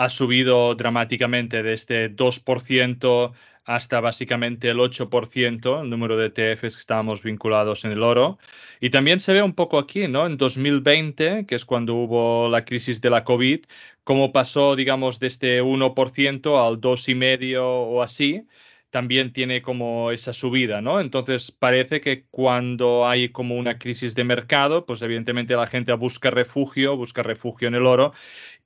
ha 0.00 0.08
subido 0.08 0.74
dramáticamente 0.76 1.62
desde 1.62 2.08
2% 2.08 3.32
hasta 3.66 4.00
básicamente 4.00 4.70
el 4.70 4.78
8%, 4.78 5.82
el 5.82 5.90
número 5.90 6.16
de 6.16 6.28
ETFs 6.28 6.76
que 6.76 6.80
estábamos 6.80 7.22
vinculados 7.22 7.84
en 7.84 7.92
el 7.92 8.02
oro. 8.02 8.38
Y 8.80 8.88
también 8.88 9.20
se 9.20 9.34
ve 9.34 9.42
un 9.42 9.52
poco 9.52 9.78
aquí, 9.78 10.08
¿no? 10.08 10.26
En 10.26 10.38
2020, 10.38 11.44
que 11.44 11.54
es 11.54 11.66
cuando 11.66 11.96
hubo 11.96 12.48
la 12.48 12.64
crisis 12.64 13.02
de 13.02 13.10
la 13.10 13.24
COVID, 13.24 13.66
cómo 14.02 14.32
pasó, 14.32 14.74
digamos, 14.74 15.20
de 15.20 15.26
este 15.26 15.62
1% 15.62 16.66
al 16.66 16.80
2,5% 16.80 17.58
o 17.60 18.02
así 18.02 18.46
también 18.90 19.32
tiene 19.32 19.62
como 19.62 20.10
esa 20.10 20.32
subida, 20.32 20.80
¿no? 20.80 21.00
Entonces 21.00 21.52
parece 21.52 22.00
que 22.00 22.24
cuando 22.30 23.08
hay 23.08 23.30
como 23.30 23.54
una 23.56 23.78
crisis 23.78 24.14
de 24.14 24.24
mercado, 24.24 24.84
pues 24.84 25.00
evidentemente 25.02 25.54
la 25.54 25.66
gente 25.66 25.92
busca 25.92 26.30
refugio, 26.30 26.96
busca 26.96 27.22
refugio 27.22 27.68
en 27.68 27.76
el 27.76 27.86
oro 27.86 28.12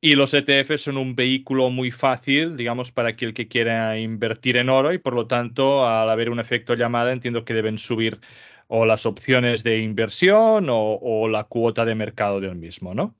y 0.04 0.16
los 0.16 0.34
ETFs 0.34 0.82
son 0.82 0.99
un 0.99 1.16
vehículo 1.16 1.70
muy 1.70 1.90
fácil, 1.90 2.58
digamos, 2.58 2.92
para 2.92 3.08
aquel 3.08 3.32
que 3.32 3.49
quiera 3.49 3.99
invertir 3.99 4.58
en 4.58 4.68
oro 4.68 4.92
y 4.92 4.99
por 4.99 5.14
lo 5.14 5.26
tanto 5.26 5.88
al 5.88 6.11
haber 6.11 6.28
un 6.28 6.38
efecto 6.40 6.75
llamada 6.75 7.11
entiendo 7.11 7.46
que 7.46 7.54
deben 7.54 7.78
subir 7.78 8.20
o 8.68 8.84
las 8.84 9.06
opciones 9.06 9.64
de 9.64 9.78
inversión 9.78 10.68
o, 10.68 10.99
o 11.00 11.26
la 11.26 11.44
cuota 11.44 11.87
de 11.87 11.94
mercado 11.94 12.38
del 12.38 12.54
mismo, 12.54 12.92
¿no? 12.92 13.14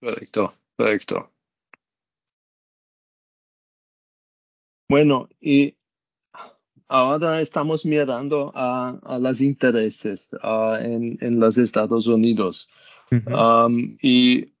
Correcto, 0.00 0.54
correcto. 0.76 1.32
Bueno, 4.86 5.30
y 5.40 5.74
ahora 6.88 7.40
estamos 7.40 7.86
mirando 7.86 8.52
a, 8.54 8.98
a 9.02 9.18
los 9.18 9.40
intereses 9.40 10.28
en, 10.82 11.16
en, 11.22 11.40
los 11.40 11.56
Estados 11.56 12.06
Unidos. 12.06 12.68
Um, 13.26 13.96
y 14.00 14.52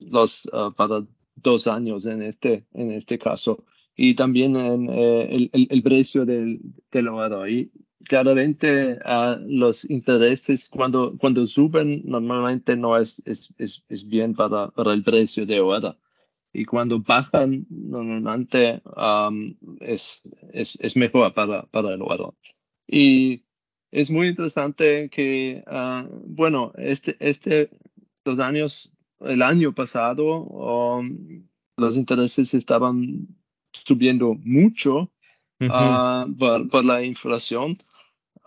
los 0.00 0.46
uh, 0.52 0.72
para 0.74 1.06
dos 1.36 1.66
años 1.66 2.06
en 2.06 2.22
este, 2.22 2.66
en 2.74 2.90
este 2.90 3.18
caso. 3.18 3.64
Y 3.96 4.14
también 4.14 4.56
en 4.56 4.88
eh, 4.90 5.48
el, 5.52 5.68
el, 5.70 5.82
precio 5.82 6.26
del, 6.26 6.60
del 6.90 7.08
oro. 7.08 7.48
Y 7.48 7.72
claramente 8.04 8.98
uh, 9.04 9.36
los 9.46 9.88
intereses 9.88 10.68
cuando, 10.68 11.16
cuando 11.18 11.46
suben 11.46 12.02
normalmente 12.04 12.76
no 12.76 12.96
es, 12.96 13.22
es, 13.24 13.52
es, 13.56 13.84
es 13.88 14.08
bien 14.08 14.34
para, 14.34 14.68
para 14.68 14.92
el 14.92 15.02
precio 15.02 15.46
de 15.46 15.60
oro 15.60 15.96
y 16.56 16.64
cuando 16.64 17.00
bajan 17.00 17.66
normalmente 17.68 18.80
um, 18.96 19.54
es, 19.80 20.22
es, 20.52 20.96
mejor 20.96 21.34
para, 21.34 21.66
para 21.66 21.92
el 21.92 22.00
oro. 22.00 22.34
Y 22.86 23.44
es 23.90 24.10
muy 24.10 24.28
interesante 24.28 25.10
que, 25.10 25.62
uh, 25.66 26.08
bueno, 26.24 26.72
este, 26.78 27.16
este, 27.20 27.68
dos 28.26 28.38
años 28.40 28.92
el 29.20 29.40
año 29.42 29.72
pasado 29.72 30.40
um, 30.44 31.46
los 31.76 31.96
intereses 31.96 32.54
estaban 32.54 33.28
subiendo 33.72 34.34
mucho 34.42 35.10
uh, 35.60 36.36
por, 36.38 36.84
la 36.84 37.02
inflación. 37.02 37.78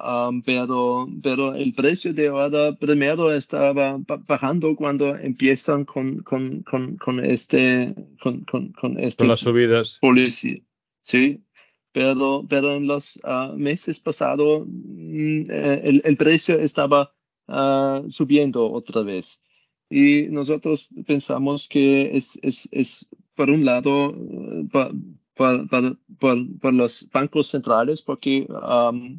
Um, 0.01 0.41
pero, 0.43 1.09
pero 1.21 1.53
el 1.53 1.73
precio 1.73 2.13
de 2.13 2.29
ahora 2.29 2.71
primero 2.71 3.33
estaba 3.33 3.99
bajando 4.25 4.73
cuando 4.77 5.17
empiezan 5.17 5.83
con, 5.83 6.23
con, 6.23 6.63
con, 6.63 6.95
con 6.95 7.19
este 7.19 7.93
con, 8.21 8.45
con, 8.45 8.71
con 8.71 8.97
este 8.97 9.27
las 9.27 9.41
subidas. 9.41 9.97
policía 9.99 10.61
sí. 11.03 11.43
Pero 11.91 12.45
pero 12.47 12.75
en 12.75 12.87
los 12.87 13.19
uh, 13.25 13.57
meses 13.57 13.99
pasados 13.99 14.63
mm, 14.67 15.51
eh, 15.51 15.81
el, 15.83 16.01
el, 16.05 16.15
precio 16.15 16.57
estaba 16.57 17.13
uh, 17.47 18.09
subiendo 18.09 18.71
otra 18.71 19.01
vez 19.01 19.41
y 19.89 20.27
nosotros 20.29 20.89
pensamos 21.07 21.67
que 21.67 22.15
es, 22.15 22.39
es, 22.43 22.69
es 22.71 23.07
por 23.35 23.49
un 23.49 23.65
lado 23.65 24.13
por, 24.71 25.69
por, 25.69 26.73
los 26.73 27.09
bancos 27.11 27.47
centrales 27.47 28.01
porque 28.01 28.47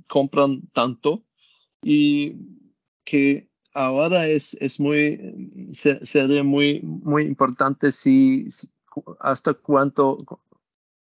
compran 0.07 0.63
tanto 0.73 1.25
y 1.83 2.35
que 3.05 3.49
ahora 3.75 4.29
es, 4.29 4.55
es 4.61 4.79
muy, 4.79 5.71
sería 5.73 6.45
muy, 6.45 6.81
muy 6.83 7.25
importante 7.25 7.91
si, 7.91 8.49
hasta 9.19 9.55
cuánto, 9.55 10.25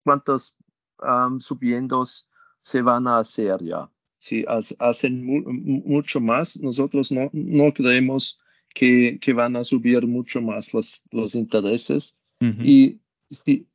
cuántos 0.03 0.57
um, 1.01 1.39
subiendos 1.39 2.27
se 2.61 2.81
van 2.81 3.07
a 3.07 3.19
hacer 3.19 3.63
ya. 3.63 3.89
Si 4.17 4.43
hacen 4.79 5.23
mucho 5.23 6.19
más, 6.19 6.59
nosotros 6.59 7.11
no, 7.11 7.29
no 7.31 7.71
creemos 7.73 8.39
que, 8.75 9.17
que, 9.19 9.33
van 9.33 9.55
a 9.55 9.63
subir 9.63 10.05
mucho 10.05 10.41
más 10.41 10.73
los, 10.73 11.01
los 11.09 11.33
intereses. 11.33 12.15
Y 12.41 12.99
si, 13.29 13.67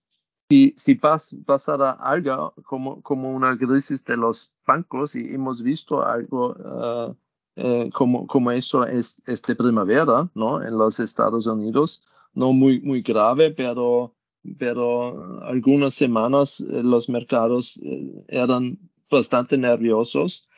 si, 0.49 0.75
si 0.77 0.95
pasara 0.95 1.93
algo 1.93 2.55
como, 2.65 3.03
como 3.03 3.33
una 3.33 3.57
crisis 3.59 4.05
de 4.05 4.17
los 4.17 4.53
bancos 4.65 5.17
y 5.17 5.35
hemos 5.35 5.63
visto 5.63 6.07
algo 6.07 6.51
uh, 6.51 7.17
eh, 7.57 7.91
como, 7.93 8.27
como 8.29 8.53
eso 8.53 8.87
es, 8.87 9.21
de 9.25 9.57
primavera 9.57 10.31
¿no? 10.35 10.63
en 10.63 10.79
los 10.79 11.01
Estados 11.01 11.47
Unidos, 11.47 12.05
no 12.35 12.53
muy, 12.53 12.81
muy 12.81 13.03
grave, 13.03 13.51
pero, 13.51 14.15
pero 14.59 15.43
algunas 15.43 15.95
semanas 15.95 16.61
eh, 16.61 16.83
los 16.85 17.09
mercados 17.09 17.81
eh, 17.83 18.25
eran 18.29 18.79
bastante 19.11 19.59
nerviosos 19.59 20.49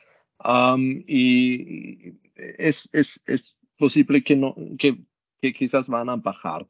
um, 0.45 1.03
y 1.07 2.13
es, 2.35 2.89
es, 2.91 3.23
es 3.25 3.57
posible 3.83 4.23
que, 4.23 4.35
no, 4.37 4.55
que, 4.79 4.89
que 5.41 5.53
quizás 5.53 5.87
van 5.87 6.09
a 6.09 6.15
bajar 6.15 6.65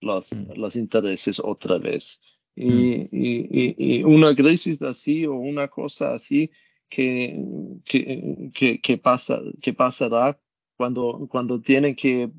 los, 0.00 0.32
mm. 0.32 0.52
los 0.56 0.76
intereses 0.76 1.38
otra 1.38 1.76
vez. 1.76 2.22
Mm. 2.56 3.08
Y, 3.12 3.74
y, 3.98 4.04
una 4.04 4.34
crisis 4.34 4.80
así 4.80 5.26
o 5.26 5.34
una 5.34 5.68
cosa 5.68 6.14
así 6.14 6.50
que, 6.88 7.38
que, 7.84 8.80
que, 8.80 8.98
pasa, 8.98 9.42
que 9.60 9.74
pasará 9.74 10.40
cuando, 10.78 11.26
cuando 11.30 11.60
tienen 11.60 11.94
que 11.94 12.30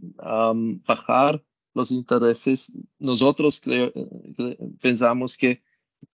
bajar 0.88 1.44
los 1.75 1.91
intereses. 1.91 2.74
Nosotros 2.98 3.62
pensamos 4.82 5.38
que 5.38 5.62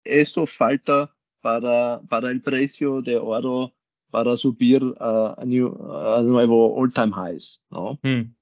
esto 0.04 0.44
falta 0.44 1.14
para, 1.40 2.02
para 2.10 2.30
el 2.30 2.42
precio 2.42 3.00
de 3.00 3.16
oro 3.16 3.72
para 4.12 4.36
subir 4.36 4.82
a, 5.00 5.34
a, 5.38 5.44
nuevo 6.22 6.78
all-time 6.78 7.12
highs, 7.16 7.60
¿no? 7.70 7.98
Mm. 8.02 8.34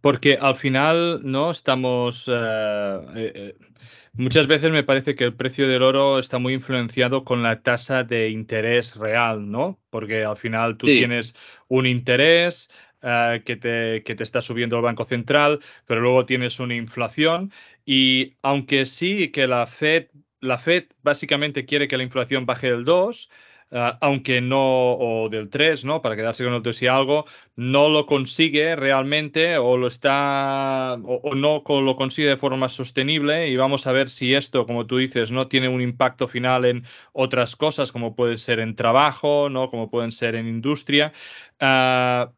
Porque 0.00 0.38
al 0.40 0.54
final, 0.54 1.20
¿no? 1.24 1.50
Estamos... 1.50 2.26
Eh, 2.28 3.00
eh, 3.16 3.56
muchas 4.12 4.46
veces 4.46 4.70
me 4.70 4.84
parece 4.84 5.14
que 5.14 5.24
el 5.24 5.34
precio 5.34 5.68
del 5.68 5.82
oro 5.82 6.18
está 6.18 6.38
muy 6.38 6.54
influenciado 6.54 7.24
con 7.24 7.42
la 7.42 7.62
tasa 7.62 8.04
de 8.04 8.30
interés 8.30 8.96
real, 8.96 9.50
¿no? 9.50 9.80
Porque 9.90 10.24
al 10.24 10.36
final 10.36 10.76
tú 10.76 10.86
tienes 10.86 11.34
un 11.68 11.86
interés 11.86 12.70
que, 13.00 13.56
te, 13.56 14.02
que 14.04 14.14
te 14.14 14.22
está 14.22 14.40
subiendo 14.40 14.76
el 14.76 14.82
Banco 14.82 15.04
Central, 15.04 15.60
pero 15.86 16.00
luego 16.00 16.26
tienes 16.26 16.58
una 16.58 16.74
inflación 16.74 17.52
y 17.90 18.36
aunque 18.42 18.84
sí 18.84 19.28
que 19.28 19.46
la 19.46 19.66
Fed, 19.66 20.08
la 20.40 20.58
Fed 20.58 20.88
básicamente 21.02 21.64
quiere 21.64 21.88
que 21.88 21.96
la 21.96 22.02
inflación 22.02 22.44
baje 22.44 22.70
del 22.70 22.84
2, 22.84 23.30
Ah, 23.70 23.98
aunque 24.00 24.40
no, 24.40 24.94
o 24.94 25.28
del 25.28 25.50
3, 25.50 25.84
¿no? 25.84 26.00
Para 26.00 26.16
quedarse 26.16 26.42
con 26.42 26.54
el 26.54 26.62
3 26.62 26.80
y 26.82 26.86
algo, 26.86 27.26
no 27.54 27.90
lo 27.90 28.06
consigue 28.06 28.74
realmente 28.76 29.58
o 29.58 29.76
lo 29.76 29.88
está, 29.88 30.94
o, 31.04 31.34
no 31.34 31.62
lo 31.66 31.96
consigue 31.96 32.28
de 32.28 32.38
forma 32.38 32.70
sostenible 32.70 33.48
y 33.48 33.56
vamos 33.56 33.86
a 33.86 33.92
ver 33.92 34.08
si 34.08 34.34
esto, 34.34 34.64
como 34.66 34.86
tú 34.86 34.96
dices, 34.96 35.30
no 35.30 35.48
tiene 35.48 35.68
un 35.68 35.82
impacto 35.82 36.28
final 36.28 36.64
en 36.64 36.84
otras 37.12 37.56
cosas 37.56 37.92
como 37.92 38.14
puede 38.16 38.38
ser 38.38 38.58
en 38.60 38.74
trabajo, 38.74 39.50
¿no? 39.50 39.68
Como 39.68 39.90
pueden 39.90 40.12
ser 40.12 40.34
en 40.34 40.48
industria. 40.48 41.12
Ah, 41.60 42.32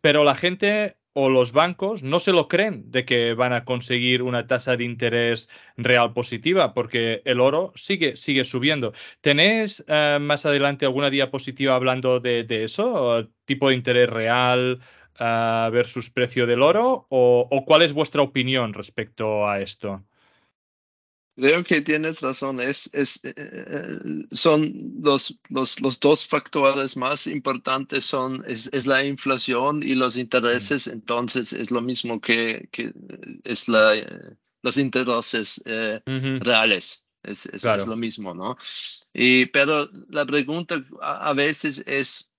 pero 0.00 0.22
la 0.22 0.36
gente 0.36 0.98
o 1.18 1.30
los 1.30 1.52
bancos 1.52 2.02
no 2.02 2.20
se 2.20 2.30
lo 2.30 2.46
creen 2.46 2.90
de 2.90 3.06
que 3.06 3.32
van 3.32 3.54
a 3.54 3.64
conseguir 3.64 4.20
una 4.22 4.46
tasa 4.46 4.76
de 4.76 4.84
interés 4.84 5.48
real 5.78 6.12
positiva, 6.12 6.74
porque 6.74 7.22
el 7.24 7.40
oro 7.40 7.72
sigue, 7.74 8.18
sigue 8.18 8.44
subiendo. 8.44 8.92
¿Tenéis 9.22 9.82
eh, 9.88 10.18
más 10.20 10.44
adelante 10.44 10.84
alguna 10.84 11.08
diapositiva 11.08 11.74
hablando 11.74 12.20
de, 12.20 12.44
eso? 12.64 13.30
¿Tipo 13.46 13.70
de 13.70 13.76
interés 13.76 14.10
real 14.10 14.80
eh, 15.18 15.68
versus 15.72 16.10
precio 16.10 16.46
del 16.46 16.60
oro? 16.60 17.06
¿O 17.08 17.64
cuál 17.66 17.80
es 17.80 17.94
vuestra 17.94 18.20
opinión 18.20 18.74
respecto 18.74 19.48
a 19.48 19.60
esto? 19.60 20.04
Creo 21.36 21.62
que 21.64 21.82
tienes 21.82 22.22
razón. 22.22 22.60
Es, 22.60 22.88
es, 22.94 23.22
eh, 23.24 23.34
eh, 23.36 24.26
son 24.30 24.94
los, 25.02 25.38
los, 25.50 25.80
los, 25.82 26.00
dos 26.00 26.26
factores 26.26 26.96
más 26.96 27.26
importantes 27.26 28.06
son 28.06 28.42
es, 28.46 28.70
es, 28.72 28.86
la 28.86 29.04
inflación 29.04 29.82
y 29.82 29.94
los 29.94 30.16
intereses. 30.16 30.86
Entonces 30.86 31.52
es 31.52 31.70
lo 31.70 31.82
mismo 31.82 32.20
que, 32.22 32.68
que 32.72 32.92
es 33.44 33.68
la, 33.68 33.94
los 34.62 34.78
intereses 34.78 35.62
eh, 35.66 36.00
reales. 36.40 37.06
Es, 37.22 37.46
es, 37.46 37.64
lo 37.86 37.96
mismo, 37.96 38.34
¿no? 38.34 38.56
Y, 39.12 39.46
pero 39.46 39.90
la 40.08 40.24
pregunta 40.24 40.82
a 41.02 41.32
veces 41.34 41.82
es, 41.86 42.30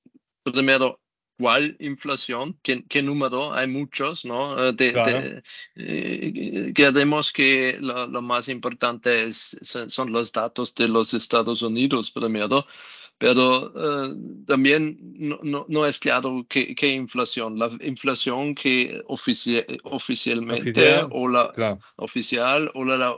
primero, 0.43 1.01
¿Cuál 1.37 1.77
inflación? 1.79 2.57
¿Qué, 2.63 2.83
qué 2.87 3.03
número? 3.03 3.53
Hay 3.53 3.67
muchos, 3.67 4.25
¿no? 4.25 4.57
Eh, 4.57 4.73
de, 4.73 5.43
eh, 5.75 6.73
queremos 6.73 7.31
que 7.31 7.77
lo, 7.79 8.07
lo, 8.07 8.23
más 8.23 8.49
importante 8.49 9.25
es, 9.25 9.55
son 9.61 10.11
los 10.11 10.31
datos 10.31 10.73
de 10.73 10.87
los 10.87 11.13
Estados 11.13 11.61
Unidos 11.61 12.09
primero, 12.09 12.65
pero 13.17 13.73
eh, 13.75 14.13
también 14.45 14.97
no, 15.17 15.39
no, 15.41 15.65
no, 15.67 15.85
es 15.85 15.99
claro 15.99 16.45
qué, 16.47 16.75
qué, 16.75 16.93
inflación. 16.93 17.57
La 17.57 17.69
inflación 17.81 18.53
que 18.53 19.01
oficialmente 19.05 20.99
o 21.09 21.27
la 21.27 21.79
oficial 21.95 22.69
o 22.73 22.85
la, 22.85 23.15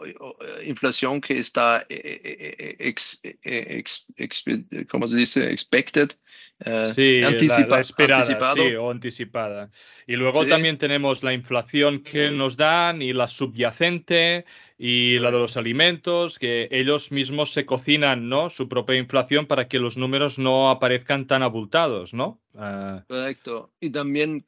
inflación 0.65 1.19
que 1.19 1.39
está, 1.39 1.85
ex, 1.89 3.21
¿cómo 4.89 5.07
se 5.07 5.17
dice? 5.17 5.51
Expected 5.51 6.11
eh, 6.65 6.91
sí, 6.93 7.21
la, 7.21 7.79
esperada, 7.79 8.53
Sí, 8.55 8.75
o 8.75 8.91
anticipada. 8.91 9.71
Y 10.05 10.17
luego 10.17 10.45
también 10.45 10.77
tenemos 10.77 11.23
la 11.23 11.33
inflación 11.33 11.99
que 12.03 12.31
nos 12.31 12.57
dan 12.57 13.01
y 13.01 13.13
la 13.13 13.29
subyacente 13.29 14.45
y 14.81 15.19
la 15.19 15.29
de 15.29 15.37
los 15.37 15.57
alimentos, 15.57 16.39
que 16.39 16.69
ellos 16.71 17.11
mismos 17.11 17.51
se 17.51 17.65
cocinan, 17.65 18.29
¿no? 18.29 18.49
Su 18.49 18.69
propia 18.69 18.95
inflación 18.95 19.45
para 19.45 19.67
que 19.67 19.77
los 19.77 19.97
números 19.97 20.39
no 20.39 20.69
aparezcan 20.69 21.27
tan 21.27 21.43
abultados, 21.43 22.13
¿no? 22.13 22.39
Ah. 22.55 23.03
Correcto. 23.09 23.71
Y 23.81 23.89
también 23.89 24.41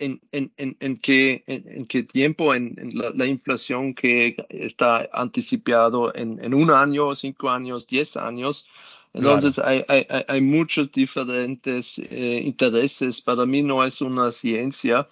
en, 0.00 0.20
en, 0.32 0.52
en, 0.56 0.76
en, 0.80 0.96
qué, 0.96 1.44
en, 1.46 1.86
qué 1.86 2.02
tiempo, 2.02 2.52
en, 2.52 2.74
la, 3.14 3.26
inflación 3.26 3.94
que 3.94 4.34
está 4.48 5.08
anticipado 5.12 6.12
en, 6.16 6.52
un 6.52 6.72
año, 6.72 7.14
cinco 7.14 7.48
años, 7.48 7.86
diez 7.86 8.16
años, 8.16 8.66
entonces 9.12 9.60
hay, 9.60 9.84
hay, 9.86 10.04
hay, 10.26 10.40
muchos 10.40 10.90
diferentes 10.90 11.96
eh, 11.98 12.42
intereses. 12.44 13.20
Para 13.20 13.46
mí 13.46 13.62
no 13.62 13.84
es 13.84 14.00
una 14.00 14.32
ciencia, 14.32 15.06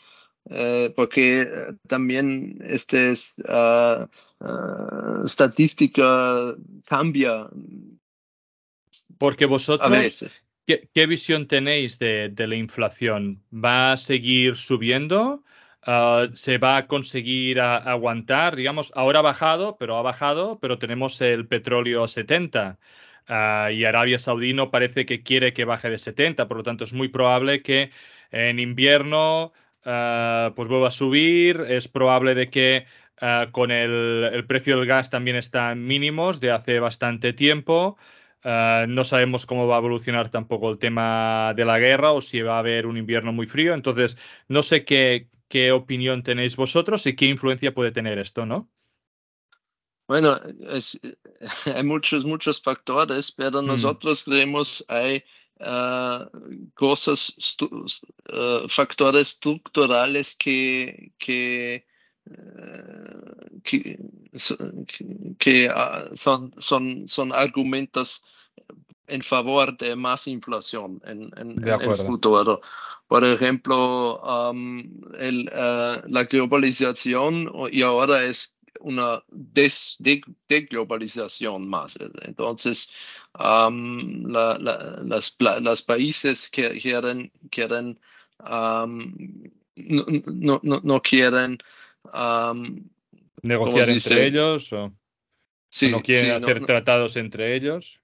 eh, 0.51 0.92
porque 0.97 1.42
eh, 1.42 1.49
también 1.87 2.59
este 2.64 3.11
es, 3.11 3.35
uh, 3.38 4.05
uh, 4.05 4.09
estadística 5.24 6.55
cambia. 6.87 7.48
Porque 9.18 9.46
vosotros, 9.46 10.24
¿qué, 10.66 10.88
¿qué, 10.94 11.07
visión 11.07 11.48
tenéis 11.48 11.98
de, 11.98 12.29
de, 12.29 12.46
la 12.46 12.55
inflación? 12.55 13.42
¿Va 13.53 13.92
a 13.92 13.96
seguir 13.96 14.57
subiendo? 14.57 15.42
Uh, 15.87 16.35
¿Se 16.35 16.59
va 16.59 16.77
a 16.77 16.87
conseguir 16.87 17.61
a, 17.61 17.77
aguantar? 17.77 18.57
Digamos, 18.57 18.92
ahora 18.94 19.20
ha 19.20 19.22
bajado, 19.22 19.77
pero 19.79 19.96
ha 19.96 20.03
bajado, 20.03 20.59
pero 20.61 20.79
tenemos 20.79 21.20
el 21.20 21.48
petróleo 21.48 22.05
a 22.05 22.09
70. 22.09 22.79
Ah, 23.27 23.70
y 23.72 23.85
Arabia 23.85 24.18
Saudí 24.18 24.53
no 24.53 24.70
parece 24.70 25.07
que 25.07 25.22
quiere 25.22 25.53
que 25.53 25.64
baje 25.64 25.90
de 25.90 25.98
70, 25.98 26.48
por 26.48 26.59
lo 26.59 26.62
tanto 26.62 26.85
es 26.85 26.92
muy 26.92 27.09
probable 27.09 27.62
que 27.62 27.90
en 28.31 28.59
invierno 28.59 29.53
pues 29.83 30.68
vuelva 30.68 30.88
a 30.88 30.90
subir. 30.90 31.62
Es 31.68 31.88
probable 31.88 32.35
de 32.35 32.51
que 32.51 32.87
eh, 33.20 33.48
con 33.50 33.70
el, 33.70 34.31
el, 34.33 34.46
precio 34.46 34.76
del 34.76 34.87
gas 34.87 35.11
también 35.11 35.37
está 35.37 35.72
en 35.72 35.87
mínimos 35.87 36.40
de 36.40 36.52
hace 36.52 36.78
bastante 36.78 37.33
tiempo. 37.33 37.96
Uh, 38.44 38.87
no 38.87 39.04
sabemos 39.04 39.46
cómo 39.46 39.66
va 39.66 39.74
a 39.74 39.78
evolucionar 39.78 40.31
tampoco 40.31 40.70
el 40.70 40.78
tema 40.78 41.52
de 41.57 41.64
la 41.64 41.81
guerra 41.81 42.12
o 42.12 42.20
si 42.20 42.40
va 42.40 42.54
a 42.54 42.59
haber 42.61 42.87
un 42.87 42.96
invierno 42.96 43.33
muy 43.33 43.46
frío. 43.46 43.74
Entonces, 43.74 44.16
no 44.46 44.62
sé 44.62 44.85
qué, 44.85 45.28
qué 45.48 45.72
opinión 45.72 46.22
tenéis 46.22 46.54
vosotros 46.54 47.04
y 47.07 47.16
qué 47.16 47.26
influencia 47.26 47.74
puede 47.74 47.90
tener 47.90 48.18
esto, 48.18 48.46
¿no? 48.46 48.70
Bueno, 50.07 50.38
es, 50.70 51.00
hay 51.74 51.83
muchos, 51.83 52.24
muchos 52.24 52.62
factores, 52.62 53.33
pero 53.33 53.61
mm. 53.61 53.66
nosotros 53.66 54.22
creemos 54.22 54.85
hay 54.87 55.24
uh, 55.59 56.70
cosas, 56.74 57.35
factores 58.68 59.28
estructurales 59.28 60.37
que, 60.37 61.12
que 61.18 61.85
que, 63.62 63.99
que 65.38 65.69
uh, 65.69 66.17
son, 66.17 66.53
son, 66.59 67.09
son 67.09 67.33
argumentos 67.33 68.25
en 69.07 69.23
favor 69.23 69.77
de 69.77 69.97
más 69.97 70.29
inflación 70.29 71.01
en, 71.05 71.31
en, 71.37 71.67
en 71.67 71.69
el 71.69 71.95
futuro. 71.97 72.61
Por 73.07 73.25
ejemplo, 73.25 74.21
um, 74.21 74.81
el, 75.19 75.49
uh, 75.49 76.07
la 76.09 76.25
globalización 76.25 77.51
y 77.73 77.83
ahora 77.83 78.25
es 78.25 78.55
una 78.81 79.23
des, 79.29 79.97
de, 79.99 80.21
deglobalización 80.47 81.67
más. 81.67 81.99
Entonces, 82.23 82.93
um, 83.35 84.31
la, 84.31 84.59
la, 84.59 85.03
las, 85.05 85.37
las 85.38 85.83
países 85.83 86.51
que 86.51 86.79
quieren, 86.79 87.33
quieren 87.51 87.99
um, 88.41 89.14
no, 89.75 90.61
no, 90.62 90.81
no 90.85 91.01
quieren 91.01 91.59
Um, 92.12 92.88
¿Negociar 93.42 93.88
entre 93.88 94.27
ellos 94.27 94.73
o, 94.73 94.92
sí, 95.71 95.90
no 95.90 96.03
quieren 96.03 96.42
hacer 96.42 96.64
tratados 96.64 97.16
entre 97.16 97.55
ellos? 97.55 98.01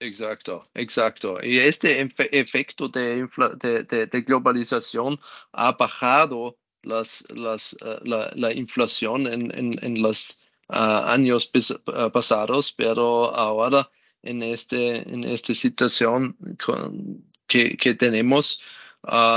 Exacto, 0.00 0.66
exacto. 0.74 1.38
Y 1.42 1.58
este 1.58 2.00
efecto 2.16 2.88
de, 2.88 3.28
de, 3.60 4.06
de, 4.06 4.20
globalización 4.22 5.20
ha 5.52 5.72
bajado 5.72 6.58
las, 6.82 7.26
las, 7.28 7.76
uh, 7.82 8.02
la, 8.02 8.32
la, 8.34 8.52
inflación 8.52 9.26
en, 9.26 9.56
en, 9.56 9.84
en 9.84 10.00
los 10.00 10.38
uh, 10.70 11.04
años 11.06 11.50
uh, 11.54 12.10
pasados, 12.10 12.72
pero 12.72 13.34
ahora 13.34 13.90
en, 14.22 14.42
este, 14.42 15.08
en 15.08 15.24
esta 15.24 15.54
situación 15.54 16.36
con, 16.64 17.22
que, 17.46 17.76
que, 17.76 17.94
tenemos 17.94 18.62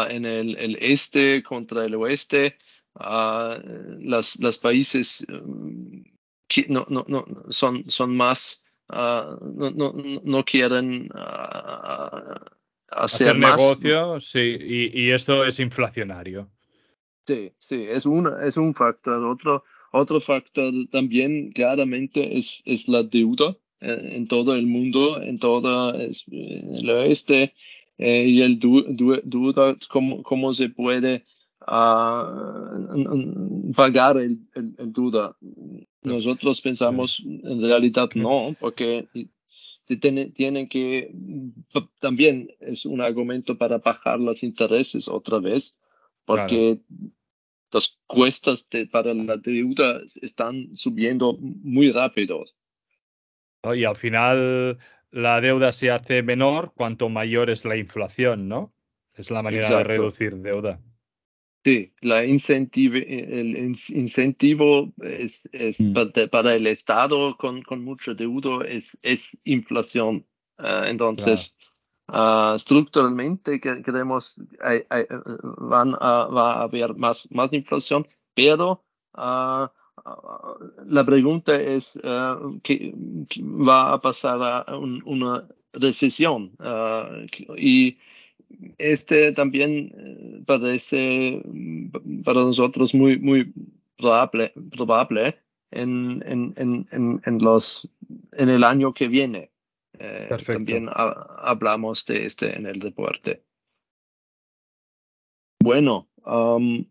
en 0.10 0.26
el, 0.26 0.58
el, 0.58 0.78
este 0.80 1.44
contra 1.44 1.86
el 1.86 1.96
oeste, 1.96 2.58
uh, 2.96 3.56
las, 4.00 4.40
las, 4.40 4.58
países 4.58 5.26
um, 5.30 6.04
que 6.48 6.66
no, 6.70 6.86
no, 6.90 7.06
no, 7.08 7.26
son, 7.50 7.90
son 7.90 8.16
más, 8.16 8.64
uh, 8.90 9.38
no, 9.42 9.72
no, 9.72 9.94
no, 10.24 10.46
quieren 10.46 11.10
uh, 11.14 12.36
hacer, 12.90 13.30
hacer 13.30 13.38
más. 13.38 13.58
negocio, 13.58 14.20
sí, 14.20 14.58
y, 14.60 15.06
y, 15.06 15.12
esto 15.12 15.46
es 15.46 15.60
inflacionario. 15.60 16.50
Sí, 17.26 17.54
sí, 17.60 17.86
es 17.90 18.06
un, 18.06 18.30
es 18.44 18.58
un 18.58 18.74
factor. 18.76 19.24
Otro, 19.24 19.64
otro 19.92 20.20
factor 20.20 20.74
también 20.92 21.52
claramente 21.52 22.38
es, 22.38 22.62
es 22.66 22.88
la 22.88 23.04
deuda 23.04 23.58
eh, 23.80 24.16
en 24.16 24.28
todo 24.28 24.56
el 24.56 24.66
mundo, 24.68 25.22
en 25.22 25.40
todo 25.40 25.94
el 25.94 26.90
oeste, 26.90 27.54
eh, 27.98 28.26
y 28.26 28.42
el 28.42 28.60
du, 28.60 28.84
du, 28.88 29.22
duda 29.24 29.78
cómo, 29.90 30.24
cómo 30.24 30.54
se 30.54 30.70
puede 30.70 31.26
pagar 33.76 34.17
el, 34.17 34.39
el, 34.56 34.91
duda. 34.91 35.36
Nosotros 36.02 36.62
pensamos 36.62 37.23
en 37.26 37.62
realidad 37.62 38.10
no, 38.15 38.56
porque 38.60 39.08
tienen, 39.99 40.34
tienen 40.34 40.67
que, 40.67 41.12
también 41.99 42.49
es 42.60 42.86
un 42.86 43.02
argumento 43.02 43.58
para 43.58 43.78
bajar 43.80 44.19
los 44.19 44.43
intereses 44.43 45.08
otra 45.08 45.39
vez, 45.39 45.80
porque 46.26 46.80
las 47.71 47.99
cuestas 48.08 48.69
de, 48.69 48.86
para 48.88 49.13
la 49.13 49.38
deuda 49.38 50.02
están 50.21 50.76
subiendo 50.76 51.38
muy 51.39 51.91
rápido. 51.91 52.45
Y 53.73 53.86
al 53.86 53.95
final 53.95 54.78
la 55.12 55.39
deuda 55.41 55.71
se 55.71 55.91
hace 55.91 56.21
menor 56.21 56.73
cuanto 56.76 57.10
mayor 57.10 57.49
es 57.49 57.65
la 57.65 57.78
inflación, 57.78 58.47
¿no? 58.47 58.73
Es 59.15 59.32
la 59.32 59.41
manera 59.41 59.69
de 59.78 59.84
reducir 59.84 60.36
deuda. 60.38 60.80
Sí, 61.63 61.93
la 62.02 62.26
incentive, 62.26 63.06
el 63.08 63.56
incentivo 63.56 64.91
es, 65.02 65.47
es 65.54 65.80
mm. 65.80 65.93
para, 65.93 66.28
para, 66.28 66.56
el 66.56 66.67
Estado 66.67 67.38
con, 67.38 67.62
con 67.62 67.86
mucho 67.86 68.13
deuda 68.13 68.65
es, 68.67 68.97
es 69.02 69.30
inflación. 69.45 70.26
Uh, 70.60 70.84
entonces, 70.88 71.58
claro. 72.08 72.52
uh, 72.52 72.56
estructuralmente 72.56 73.62
creemos 73.62 74.36
hay, 74.60 74.84
van 75.58 75.95
a, 76.02 76.26
va 76.26 76.56
a 76.56 76.63
haber 76.63 76.95
más, 76.95 77.30
más 77.32 77.54
inflación, 77.54 78.06
pero 78.34 78.84
uh, 79.13 79.67
la 80.86 81.06
pregunta 81.06 81.56
es 81.56 81.97
¿qué, 82.62 82.93
¿qué, 83.30 83.41
va 83.41 83.93
a 83.93 84.02
pasar 84.02 84.65
a 84.67 84.78
un, 84.78 85.02
una 85.06 85.47
recesión 85.71 86.52
y 87.58 87.97
este 88.78 89.32
también 89.34 89.94
eh, 89.98 90.44
parece 90.46 91.42
mm, 91.46 92.24
para 92.24 92.42
nosotros 92.42 92.94
muy, 92.94 93.20
muy 93.20 93.54
probable, 93.98 94.54
probable 94.72 95.38
en, 95.72 96.24
en, 96.26 96.54
en, 96.58 97.22
en, 97.26 97.39
los, 97.39 97.89
en 98.34 98.50
el 98.50 98.63
año 98.63 98.94
que 98.94 99.08
viene. 99.08 99.52
Eh, 100.00 100.30
también 100.46 100.89
hablamos 100.94 102.06
de 102.06 102.26
este 102.26 102.56
en 102.58 102.66
el 102.66 102.82
reporte. 102.82 103.44
Bueno, 105.60 106.10
um, 106.26 106.84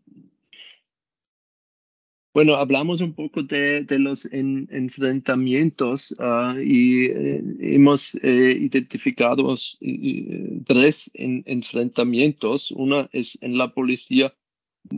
bueno, 2.33 2.55
hablamos 2.55 2.99
un 3.01 3.13
poco 3.13 3.43
de, 3.43 3.83
de 3.83 3.99
los 3.99 4.25
en, 4.33 4.67
enfrentamientos 4.71 6.15
uh, 6.17 6.57
y 6.59 7.05
eh, 7.05 7.43
hemos 7.59 8.15
eh, 8.15 8.57
identificado 8.59 9.55
eh, 9.81 10.61
tres 10.65 11.11
en, 11.13 11.43
enfrentamientos. 11.45 12.71
Una 12.71 13.07
es 13.11 13.37
en 13.41 13.57
la 13.57 13.71
policía 13.71 14.33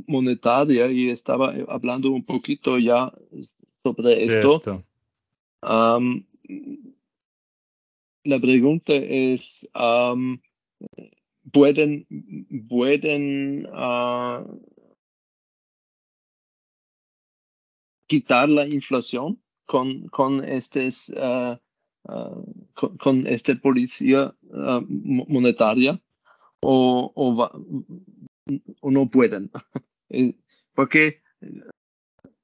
monetaria 0.07 0.89
y 0.89 1.09
estaba 1.09 1.53
hablando 1.67 2.11
un 2.11 2.23
poquito 2.23 2.79
ya 2.79 3.11
sobre 3.83 4.23
esto. 4.23 4.55
esto. 4.55 4.83
Um, 5.61 6.23
la 8.23 8.39
pregunta 8.39 8.93
es, 8.93 9.67
um, 9.75 10.39
¿pueden, 11.51 12.07
pueden 12.69 13.67
uh, 13.67 14.43
quitar 18.07 18.49
la 18.49 18.67
inflación 18.67 19.41
con, 19.65 20.07
con, 20.09 20.43
estes, 20.43 21.09
uh, 21.09 21.57
uh, 22.03 22.43
con, 22.73 22.97
con, 22.97 23.27
este 23.27 23.55
policía 23.55 24.35
uh, 24.43 24.81
monetaria 24.87 26.01
o, 26.61 27.11
o, 27.15 27.35
va, 27.35 27.51
o, 28.81 28.91
no 28.91 29.09
pueden. 29.09 29.51
Eh, 30.09 30.35
porque 30.75 31.23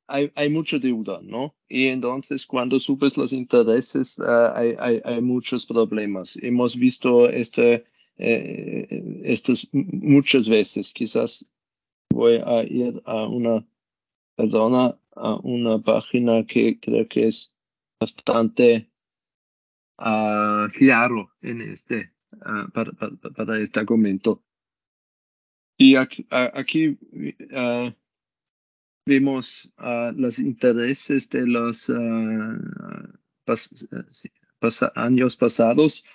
hay, 0.08 0.32
hay 0.34 0.50
mucha 0.50 0.80
deuda, 0.80 1.20
¿no? 1.22 1.56
Y 1.70 1.88
entonces 1.88 2.48
cuando 2.48 2.80
subes 2.80 3.18
los 3.18 3.34
intereses 3.34 4.20
hay, 4.20 4.76
hay, 4.80 5.00
hay, 5.06 5.22
muchos 5.22 5.68
problemas. 5.68 6.38
Hemos 6.42 6.76
visto 6.76 7.30
este, 7.30 7.86
eh, 8.18 9.22
estos 9.24 9.70
muchas 9.72 10.50
veces. 10.50 10.92
Quizás 10.92 11.46
voy 12.12 12.42
a 12.44 12.64
ir 12.64 13.02
a 13.06 13.28
una, 13.28 13.66
perdona, 14.36 15.00
a 15.16 15.36
una 15.36 15.80
página 15.80 16.46
que 16.46 16.80
creo 16.80 17.08
que 17.08 17.28
es 17.28 17.54
bastante 18.00 18.92
uh, 20.00 20.68
claro 20.78 21.32
en 21.42 21.62
este, 21.62 22.14
uh, 22.34 22.70
para, 22.72 22.92
para, 22.94 23.16
para, 23.18 23.60
este 23.60 23.80
argumento. 23.80 24.44
Y 25.78 25.96
aquí, 25.96 26.28
vemos 29.04 29.74
los 30.14 30.38
intereses 30.38 31.30
de 31.30 31.48
los 31.48 31.92
años 34.94 35.38
pasados 35.38 36.06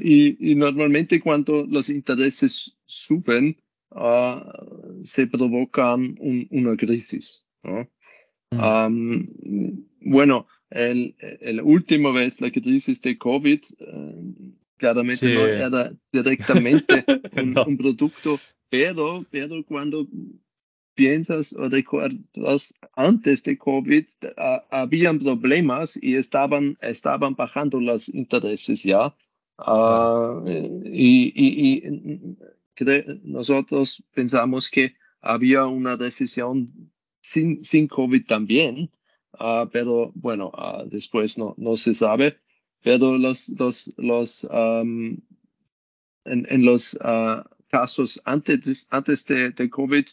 y, 0.00 0.52
y, 0.52 0.54
normalmente 0.54 1.20
cuando 1.20 1.66
los 1.66 1.90
intereses 1.90 2.78
suben 2.86 3.62
se 5.04 5.26
provocan 5.26 6.16
un, 6.18 6.48
una 6.50 6.74
crisis. 6.76 7.44
¿no? 7.62 7.90
Um, 8.50 9.28
bueno, 10.00 10.46
el, 10.70 11.14
el, 11.20 11.60
último 11.60 12.12
vez 12.12 12.40
la 12.40 12.50
crisis 12.50 13.00
de 13.02 13.18
COVID, 13.18 13.60
uh, 13.80 14.34
claramente 14.78 15.28
sí. 15.28 15.34
no 15.34 15.46
era 15.46 15.92
directamente 16.12 17.04
un, 17.36 17.52
no. 17.52 17.64
un, 17.64 17.76
producto, 17.76 18.40
pero, 18.70 19.24
pero 19.30 19.64
cuando 19.64 20.06
piensas 20.94 21.52
o 21.52 21.68
recuerdas, 21.68 22.74
antes 22.94 23.44
de 23.44 23.56
COVID 23.56 24.04
habían 24.70 25.18
problemas 25.20 25.98
y 26.02 26.16
estaban, 26.16 26.76
estaban 26.80 27.34
bajando 27.36 27.80
los 27.80 28.08
intereses 28.08 28.82
ya. 28.82 29.14
Ah, 29.58 30.42
y, 30.84 31.82
nosotros 33.24 34.02
pensamos 34.14 34.70
que 34.70 34.94
había 35.20 35.66
una 35.66 35.96
recesión 35.96 36.72
sin, 37.28 37.64
sin 37.64 37.88
COVID 37.88 38.26
también, 38.26 38.90
ah, 39.38 39.68
pero 39.72 40.12
bueno, 40.14 40.50
ah, 40.54 40.84
después 40.86 41.38
no, 41.38 41.54
no 41.58 41.76
se 41.76 41.94
sabe. 41.94 42.38
Pero 42.82 43.18
los, 43.18 43.48
los, 43.50 43.92
los 43.96 44.44
en, 44.44 45.22
en, 46.24 46.64
los 46.64 46.96
casos 47.68 48.20
antes, 48.24 48.86
antes 48.90 49.24
de, 49.26 49.50
de 49.50 49.68
COVID, 49.68 50.06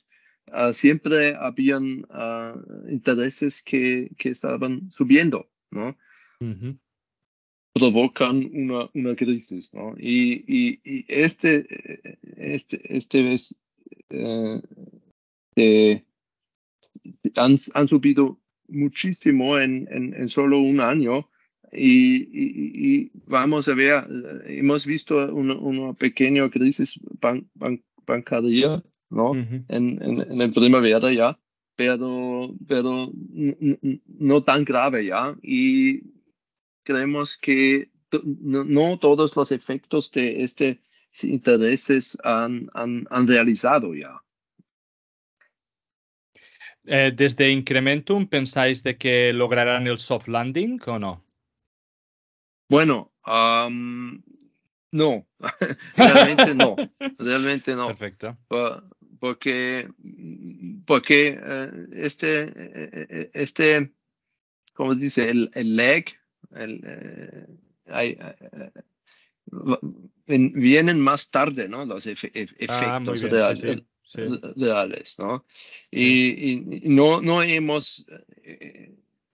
uh, 0.51 0.73
siempre 0.73 1.35
habían 1.35 2.05
uh, 2.09 2.89
intereses 2.89 3.61
que, 3.61 4.09
que, 4.17 4.29
estaban 4.29 4.91
subiendo, 4.91 5.47
¿no? 5.71 5.95
Uh 6.39 6.45
-huh. 6.45 6.79
Provocan 7.73 8.49
una, 8.53 8.89
una 8.93 9.15
crisis, 9.15 9.69
¿no? 9.73 9.95
Y, 9.97 10.43
y, 10.47 10.79
y 10.83 11.05
este, 11.07 11.65
este, 12.37 12.97
este 12.97 13.23
vez 13.23 13.55
eh, 14.09 14.61
de, 15.55 16.05
han, 17.35 17.57
han, 17.73 17.87
subido 17.87 18.39
muchísimo 18.67 19.59
en, 19.59 19.87
en, 19.91 20.13
en 20.13 20.27
solo 20.29 20.59
un 20.59 20.79
año. 20.79 21.29
Y, 21.71 22.23
y, 22.31 22.45
y, 22.87 23.11
vamos 23.25 23.67
a 23.67 23.73
ver, 23.75 24.05
hemos 24.45 24.85
visto 24.85 25.33
una, 25.33 25.55
una 25.55 25.93
pequeña 25.93 26.49
crisis 26.49 26.99
ban, 27.19 27.49
ban, 27.53 27.83
bancaria 28.05 28.81
¿no? 29.09 29.31
Uh 29.31 29.35
-huh. 29.35 29.65
en, 29.69 30.01
en, 30.01 30.21
en, 30.31 30.41
el 30.41 30.53
primavera 30.53 31.11
ya, 31.11 31.37
pero, 31.75 32.53
pero 32.67 33.11
no 34.19 34.43
tan 34.43 34.63
grave 34.63 35.05
ya. 35.05 35.35
Y 35.41 36.01
creemos 36.83 37.37
que 37.37 37.89
no, 38.23 38.63
no, 38.63 38.97
todos 38.99 39.35
los 39.35 39.51
efectos 39.51 40.11
de 40.11 40.43
este 40.43 40.79
intereses 41.23 42.17
han, 42.23 42.69
han, 42.73 43.07
han 43.09 43.27
realizado 43.27 43.93
ya. 43.95 44.21
Eh, 46.87 47.11
¿Desde 47.15 47.49
Incrementum 47.49 48.27
pensáis 48.27 48.83
de 48.83 48.97
que 48.97 49.33
lograrán 49.33 49.87
el 49.87 49.99
soft 49.99 50.27
landing 50.27 50.79
o 50.85 50.99
no? 50.99 51.23
Bueno, 52.69 53.11
um, 53.25 54.21
no, 54.91 55.27
realmente 55.97 56.55
no, 56.55 56.75
realmente 57.17 57.75
no. 57.75 57.87
Perfecto. 57.87 58.37
Porque, 59.19 59.89
porque 60.85 61.39
uh, 61.39 61.93
este, 61.93 63.31
este, 63.33 63.91
¿cómo 64.73 64.93
se 64.93 64.99
dice? 64.99 65.29
El, 65.29 65.49
el 65.53 65.75
lag, 65.75 66.05
el, 66.55 67.47
hay, 67.87 68.17
vienen 70.25 70.99
más 70.99 71.31
tarde, 71.31 71.69
¿no? 71.69 71.85
Los 71.85 72.07
efe, 72.07 72.31
efectos 72.33 73.23
ah, 73.23 73.27
reales. 73.27 73.59
Sí, 73.59 73.67
sí. 73.75 73.85
Sí. 74.05 74.21
reales, 74.55 75.17
¿no? 75.17 75.45
Y, 75.89 76.51
y, 76.51 76.81
no, 76.89 77.21
no 77.21 77.41
hemos 77.41 78.05
eh, 78.43 78.93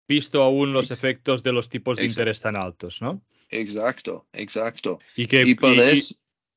visto 0.06 0.42
aún 0.42 0.74
los 0.74 0.90
efectos 0.90 1.42
de 1.42 1.52
los 1.52 1.70
tipos 1.70 1.96
de 1.96 2.04
interés 2.04 2.40
tan 2.40 2.54
altos, 2.54 3.00
¿no? 3.00 3.22
Exacto, 3.48 4.26
exacto. 4.32 4.98
Y 5.16 5.26
que 5.26 5.40
y 5.40 5.54
por 5.54 5.74
y, 5.74 5.80
eso... 5.80 6.16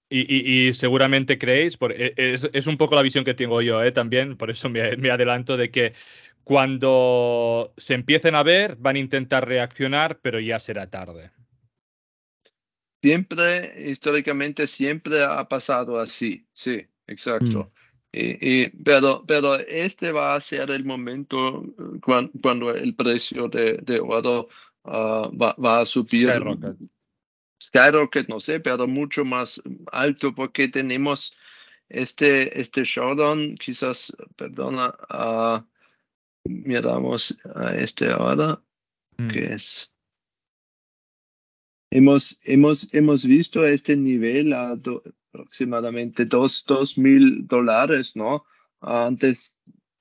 y, 0.10 0.68
y, 0.68 0.74
seguramente 0.74 1.38
creéis, 1.38 1.78
por, 1.78 1.94
e, 1.94 2.14
es, 2.18 2.50
es, 2.52 2.68
un 2.68 2.78
poco 2.78 2.96
la 2.96 3.02
visión 3.02 3.24
que 3.24 3.34
tengo 3.34 3.62
yo 3.62 3.82
¿eh? 3.82 3.94
también, 3.94 4.36
por 4.36 4.50
eso 4.52 4.70
me, 4.70 4.98
me, 4.98 5.10
adelanto 5.10 5.56
de 5.56 5.72
que 5.72 5.94
cuando 6.44 7.74
se 7.78 7.94
empiecen 7.94 8.36
a 8.36 8.44
ver 8.44 8.76
van 8.76 8.98
a 8.98 9.00
intentar 9.00 9.48
reaccionar, 9.48 10.20
pero 10.20 10.40
ya 10.42 10.60
será 10.60 10.90
tarde. 10.90 11.32
Siempre, 13.02 13.90
históricamente, 13.90 14.68
siempre 14.68 15.24
ha 15.24 15.48
pasado 15.48 16.00
así, 16.00 16.46
sí, 16.54 16.86
exacto. 17.08 17.72
Mm. 17.74 17.81
Y, 18.14 18.64
y, 18.64 18.70
pero, 18.84 19.24
pero 19.26 19.56
este 19.56 20.12
va 20.12 20.36
a 20.36 20.42
ser 20.42 20.70
el 20.72 20.84
momento 20.84 21.64
cuando, 22.04 22.32
cuando 22.42 22.76
el 22.76 22.94
precio 22.96 23.48
de, 23.48 23.78
de 23.78 24.00
oro 24.02 24.50
uh, 24.84 25.32
va, 25.38 25.56
va, 25.56 25.82
a 25.82 25.86
subir. 25.86 26.28
Skyrocket. 26.28 26.78
Skyrocket, 27.62 28.28
no 28.28 28.40
sé, 28.40 28.60
pero 28.60 28.88
mucho 28.88 29.24
más 29.24 29.62
alto 29.92 30.34
porque 30.36 30.68
tenemos 30.68 31.34
este, 31.88 32.60
este 32.60 32.84
showdown, 32.84 33.56
quizás, 33.56 34.16
perdona, 34.36 34.94
uh, 35.10 35.64
miramos 36.44 37.38
a 37.56 37.76
este 37.76 38.10
ahora, 38.10 38.62
mm. 39.18 39.28
que 39.30 39.46
es. 39.54 39.94
Hemos, 41.92 42.40
hemos, 42.44 42.94
hemos 42.94 43.26
visto 43.26 43.66
este 43.66 43.96
nivel 43.98 44.54
a 44.54 44.76
do, 44.76 45.04
aproximadamente 45.34 46.26
dos, 46.26 46.66
dos 46.66 46.98
mil 46.98 47.48
dólares, 47.48 48.16
¿no? 48.16 48.44
Antes 48.82 49.58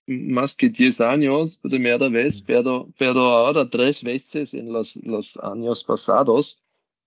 más 0.06 0.56
que 0.56 0.68
10 0.68 1.00
años, 1.02 1.58
primera 1.58 2.08
vez, 2.08 2.42
pero, 2.42 2.92
pero 2.98 3.20
ahora 3.20 3.68
tres 3.68 4.02
veces 4.02 4.54
en 4.54 4.72
los, 4.72 4.96
los 4.96 5.36
años 5.42 5.84
pasados. 5.84 6.60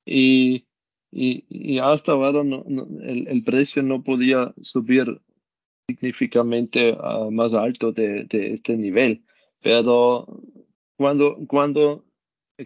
Y, 0.05 0.65
y, 1.11 1.45
y 1.49 1.79
hasta 1.79 2.13
ahora 2.13 2.43
no, 2.43 2.63
no, 2.67 2.87
el, 3.01 3.27
el, 3.27 3.43
precio 3.43 3.83
no 3.83 4.03
podía 4.03 4.53
subir 4.61 5.21
significativamente 5.87 6.93
uh, 6.93 7.29
más 7.29 7.53
alto 7.53 7.91
de, 7.91 8.23
de, 8.25 8.53
este 8.53 8.77
nivel. 8.77 9.23
Pero 9.61 10.25
cuando, 10.97 11.37
cuando 11.47 12.05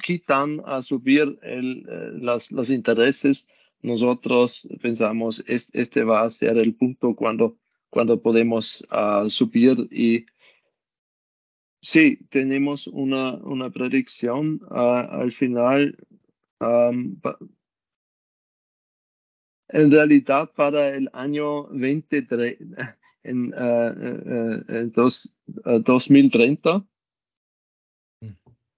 quitan 0.03 0.61
a 0.65 0.81
subir 0.81 1.39
el, 1.41 1.85
eh, 1.89 2.11
las, 2.21 2.51
los 2.51 2.69
intereses, 2.69 3.47
nosotros 3.81 4.67
pensamos 4.81 5.43
este, 5.47 5.81
este 5.81 6.03
va 6.03 6.23
a 6.23 6.29
ser 6.29 6.57
el 6.57 6.75
punto 6.75 7.15
cuando, 7.15 7.57
cuando 7.89 8.21
podemos 8.21 8.85
uh, 8.91 9.29
subir 9.29 9.87
y 9.91 10.25
sí, 11.81 12.17
tenemos 12.29 12.87
una, 12.87 13.35
una 13.35 13.69
predicción 13.69 14.61
uh, 14.69 14.75
al 15.09 15.31
final. 15.31 15.97
En 19.69 19.91
realidad, 19.91 20.51
para 20.55 20.95
el 20.95 21.09
año 21.13 21.67
23, 21.67 22.57
en, 23.23 23.53
uh, 23.53 24.91
dos, 24.93 25.35
2030, 25.45 26.83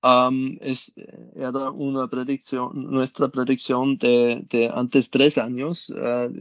Um, 0.02 0.58
es, 0.62 0.94
era 1.36 1.72
una 1.72 2.08
predicción, 2.08 2.90
nuestra 2.90 3.28
predicción 3.28 3.98
de, 3.98 4.46
de 4.50 4.70
antes 4.74 5.10
tres 5.10 5.38
años. 5.38 5.90
Uh, 5.90 6.32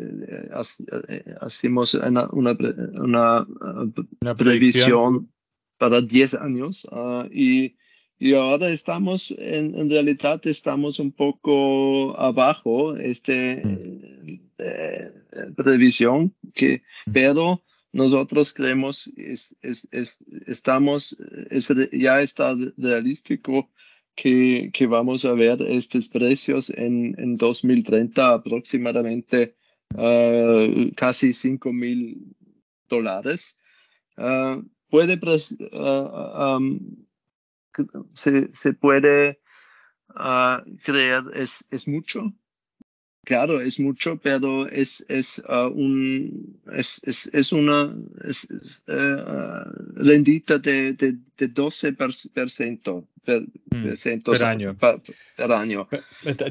hacemos 1.41 1.95
una, 1.95 2.29
una, 2.31 2.57
una, 2.95 3.47
una 4.21 4.35
previsión 4.37 5.29
para 5.77 6.01
diez 6.01 6.35
años 6.35 6.87
uh, 6.91 7.27
y, 7.33 7.77
y 8.19 8.35
ahora 8.35 8.69
estamos, 8.69 9.33
en, 9.37 9.75
en, 9.75 9.91
realidad 9.91 10.41
estamos 10.47 11.01
un 11.01 11.13
poco 11.13 12.19
abajo 12.19 12.97
este 12.97 13.65
mm. 13.65 14.41
eh, 14.59 15.13
previsión, 15.57 16.35
que, 16.55 16.83
mm. 17.07 17.13
pero 17.13 17.63
nosotros 17.93 18.53
creemos 18.53 19.11
es, 19.17 19.57
es, 19.63 19.89
es 19.91 20.19
estamos 20.47 21.17
es, 21.51 21.73
ya 21.93 22.21
está 22.21 22.55
realístico 22.77 23.71
que, 24.15 24.87
vamos 24.89 25.25
a 25.25 25.33
ver 25.33 25.63
estos 25.63 26.09
precios 26.09 26.71
en, 26.71 27.15
en 27.19 27.37
2030 27.37 28.35
aproximadamente 28.35 29.55
uh, 29.95 30.93
casi 30.97 31.33
5 31.33 31.73
mil 31.73 32.35
dólares. 32.89 33.57
Uh, 34.17 34.65
puede 34.91 35.21
um, 35.73 37.07
se, 38.13 38.53
se, 38.53 38.73
puede 38.73 39.41
creer 40.83 41.23
es, 41.35 41.65
es 41.71 41.87
mucho 41.87 42.33
Claro, 43.25 43.61
es 43.61 43.79
mucho, 43.79 44.17
pero 44.17 44.67
es, 44.67 45.05
es, 45.09 45.43
uh, 45.47 45.69
un, 45.69 46.59
es, 46.73 47.01
es, 47.05 47.29
es 47.35 47.53
una 47.53 47.95
es, 48.25 48.49
uh, 48.87 50.03
rendita 50.03 50.59
de, 50.59 50.95
de, 50.95 51.19
de 51.37 51.53
12% 51.53 53.05
per, 53.29 53.43
mm, 53.43 54.23
per 54.25 54.43
año. 54.43 54.75
Per, 54.75 55.01
per 55.37 55.53
año. 55.53 55.87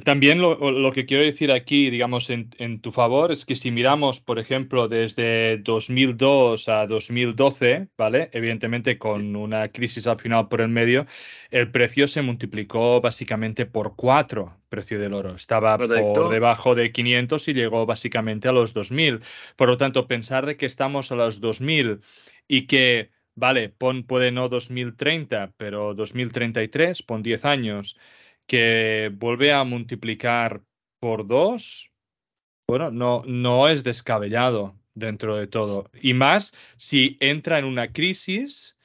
También 0.03 0.39
lo, 0.39 0.69
lo, 0.69 0.91
que 0.91 1.07
quiero 1.07 1.23
decir 1.23 1.51
aquí, 1.51 1.89
digamos, 1.89 2.29
en, 2.29 2.51
en, 2.59 2.81
tu 2.81 2.91
favor, 2.91 3.31
es 3.31 3.45
que 3.45 3.55
si 3.55 3.71
miramos, 3.71 4.19
por 4.19 4.37
ejemplo, 4.37 4.87
desde 4.87 5.57
2002 5.57 6.69
a 6.69 6.85
2012, 6.85 7.87
¿vale? 7.97 8.29
Evidentemente 8.31 8.99
con 8.99 9.35
una 9.35 9.69
crisis 9.69 10.05
al 10.05 10.19
final 10.19 10.49
por 10.49 10.61
el 10.61 10.69
medio, 10.69 11.07
el 11.49 11.71
precio 11.71 12.07
se 12.07 12.21
multiplicó 12.21 13.01
básicamente 13.01 13.65
por 13.65 13.95
cuatro, 13.95 14.55
precio 14.69 14.99
del 14.99 15.15
oro. 15.15 15.35
Estaba 15.35 15.77
Correcto. 15.77 16.13
por 16.13 16.29
debajo 16.29 16.75
de 16.75 16.91
500 16.91 17.47
y 17.47 17.53
llegó 17.55 17.87
básicamente 17.87 18.47
a 18.47 18.51
los 18.51 18.73
2000. 18.73 19.21
Por 19.55 19.67
lo 19.67 19.77
tanto, 19.77 20.07
pensar 20.07 20.45
de 20.45 20.57
que 20.57 20.67
estamos 20.67 21.11
a 21.11 21.15
los 21.15 21.41
2000 21.41 22.01
y 22.47 22.67
que 22.67 23.09
vale, 23.37 23.69
pon 23.69 24.03
puede 24.03 24.31
no 24.31 24.49
2030, 24.49 25.53
pero 25.57 25.93
2033, 25.93 27.03
pon 27.03 27.23
10 27.23 27.45
años, 27.45 27.97
que 28.47 29.11
vuelve 29.13 29.53
a 29.53 29.63
multiplicar 29.63 30.63
por 30.99 31.27
dos, 31.27 31.91
bueno, 32.67 32.91
no, 32.91 33.23
no 33.25 33.69
es 33.69 33.83
descabellado 33.83 34.75
dentro 34.95 35.37
de 35.37 35.47
todo. 35.47 35.89
Y 36.01 36.13
más 36.13 36.53
si 36.77 37.17
entra 37.19 37.59
en 37.59 37.65
una 37.65 37.93
crisis 37.93 38.76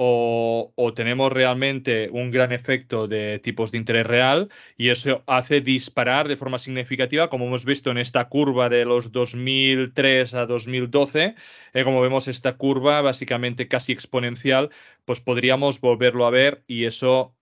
o, 0.00 0.92
tenemos 0.94 1.32
realmente 1.32 2.08
un 2.12 2.30
gran 2.30 2.52
efecto 2.52 3.08
de 3.08 3.40
tipos 3.40 3.72
de 3.72 3.78
interés 3.78 4.06
real 4.06 4.48
y 4.76 4.90
eso 4.90 5.24
hace 5.26 5.60
disparar 5.60 6.28
de 6.28 6.36
forma 6.36 6.60
significativa, 6.60 7.28
como 7.28 7.46
hemos 7.46 7.64
visto 7.64 7.90
en 7.90 7.98
esta 7.98 8.28
curva 8.28 8.68
de 8.68 8.84
los 8.84 9.10
2003 9.10 10.34
a 10.34 10.46
2012, 10.46 11.34
eh, 11.74 11.84
como 11.84 12.00
vemos 12.00 12.28
esta 12.28 12.56
curva 12.56 13.02
básicamente 13.02 13.66
casi 13.66 13.90
exponencial, 13.92 14.70
pues 15.04 15.20
podríamos 15.20 15.80
volverlo 15.80 16.26
a 16.26 16.30
ver 16.30 16.62
y 16.68 16.84
eso 16.84 17.34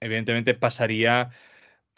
evidentemente 0.00 0.54
pasaría 0.54 1.30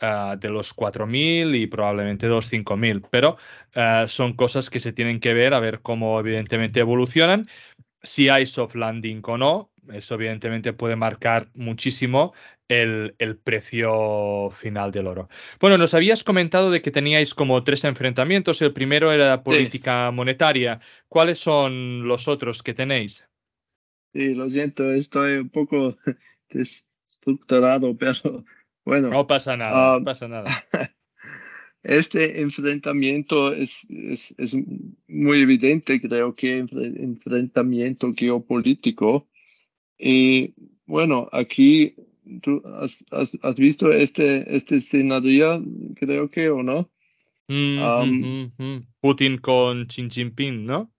ah, 0.01 0.37
de 0.39 0.51
los 0.51 0.75
4.000 0.75 1.55
y 1.57 1.67
probablemente 1.69 2.27
de 2.27 2.35
los 2.35 2.53
5.000, 2.53 3.07
pero 3.11 3.39
ah, 3.75 4.07
son 4.09 4.35
cosas 4.35 4.69
que 4.71 4.81
se 4.81 4.93
tienen 4.93 5.21
que 5.21 5.33
ver, 5.35 5.55
a 5.55 5.61
ver 5.61 5.81
cómo 5.81 6.21
evidentemente 6.21 6.81
evolucionan, 6.81 7.49
si 8.03 8.29
hay 8.29 8.47
soft 8.47 8.75
landing 8.75 9.23
o 9.27 9.39
no, 9.39 9.72
eso 9.93 10.15
evidentemente 10.15 10.73
puede 10.73 10.97
marcar 10.97 11.51
muchísimo 11.55 12.33
el, 12.69 13.15
precio 13.43 14.51
final 14.51 14.93
del 14.93 15.07
oro. 15.07 15.29
Bueno, 15.61 15.79
nos 15.79 15.95
habías 15.95 16.25
comentado 16.25 16.71
de 16.71 16.81
que 16.83 16.91
teníais 16.91 17.35
como 17.35 17.63
tres 17.65 17.85
enfrentamientos. 17.85 18.63
El 18.63 18.73
primero 18.73 19.13
era 19.13 19.43
política 19.43 20.11
monetaria. 20.11 20.81
¿Cuáles 21.09 21.39
son 21.39 22.07
los 22.07 22.29
otros 22.29 22.63
que 22.63 22.75
tenéis? 22.75 23.27
Sí, 24.15 24.35
lo 24.35 24.49
siento, 24.49 24.91
estoy 24.93 25.39
un 25.39 25.51
poco 25.51 25.97
desestructurado, 26.51 27.97
pero 27.99 28.45
bueno. 28.85 29.11
No 29.11 29.27
pasa 29.27 29.57
nada, 29.57 29.93
no 29.93 29.99
um, 29.99 30.05
pasa 30.05 30.29
nada. 30.29 30.67
Este 31.85 32.41
enfrentamiento 32.41 33.53
es, 33.53 33.85
es, 33.91 34.33
es 34.39 34.55
muy 35.09 35.41
evidente, 35.41 36.01
creo 36.01 36.33
que 36.33 36.59
enfrentamiento 36.59 38.15
geopolítico 38.17 39.27
y 40.03 40.55
bueno, 40.87 41.29
aquí 41.33 41.95
tú 42.43 42.61
has, 42.81 43.05
has, 43.13 43.57
visto 43.57 43.93
este, 43.93 44.55
este 44.55 44.77
escenario, 44.77 45.65
creo 45.95 46.29
que, 46.29 46.51
¿o 46.51 46.63
no? 46.63 46.91
Mm, 47.49 48.47
Putin 49.01 49.39
con 49.39 49.87
Xi 49.87 50.09
Jinping, 50.11 50.67
¿no? 50.67 50.93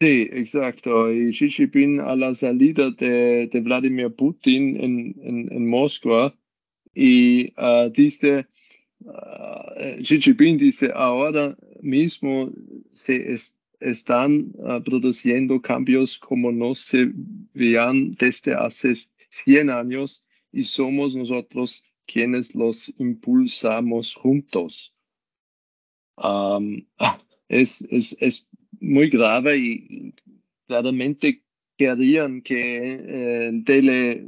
Sí, 0.00 0.28
exacto. 0.32 1.10
Y 1.12 1.30
Xi 1.32 1.48
Jinping 1.48 2.00
a 2.00 2.14
la 2.14 2.34
salida 2.34 2.90
de, 2.90 3.46
de 3.46 3.60
Vladimir 3.60 4.12
Putin 4.14 4.76
en, 4.80 5.14
en, 5.22 5.52
en 5.52 5.66
Moscú 5.66 6.32
y 6.94 7.54
uh, 7.56 7.88
dice, 7.90 8.46
uh, 9.00 10.02
Xi 10.02 10.20
Jinping 10.20 10.58
dice, 10.58 10.90
ahora 10.94 11.56
mismo 11.80 12.50
se, 12.92 13.32
es, 13.32 13.56
están 13.82 14.52
ah, 14.66 14.80
produciendo 14.84 15.60
cambios 15.60 16.18
como 16.18 16.52
no 16.52 16.74
se 16.74 17.10
veían 17.54 18.12
desde 18.12 18.54
hace 18.54 18.94
100 19.28 19.70
años 19.70 20.24
y 20.52 20.64
somos 20.64 21.14
nosotros 21.16 21.84
quienes 22.06 22.54
los 22.54 22.94
impulsamos 22.98 24.14
juntos. 24.14 24.94
es, 27.48 27.82
es, 27.90 28.16
es, 28.20 28.48
muy 28.80 29.10
grave 29.10 29.58
y 29.58 30.14
claramente 30.66 31.44
querían 31.76 32.42
que 32.42 33.48
el 33.48 33.64
tele 33.64 34.26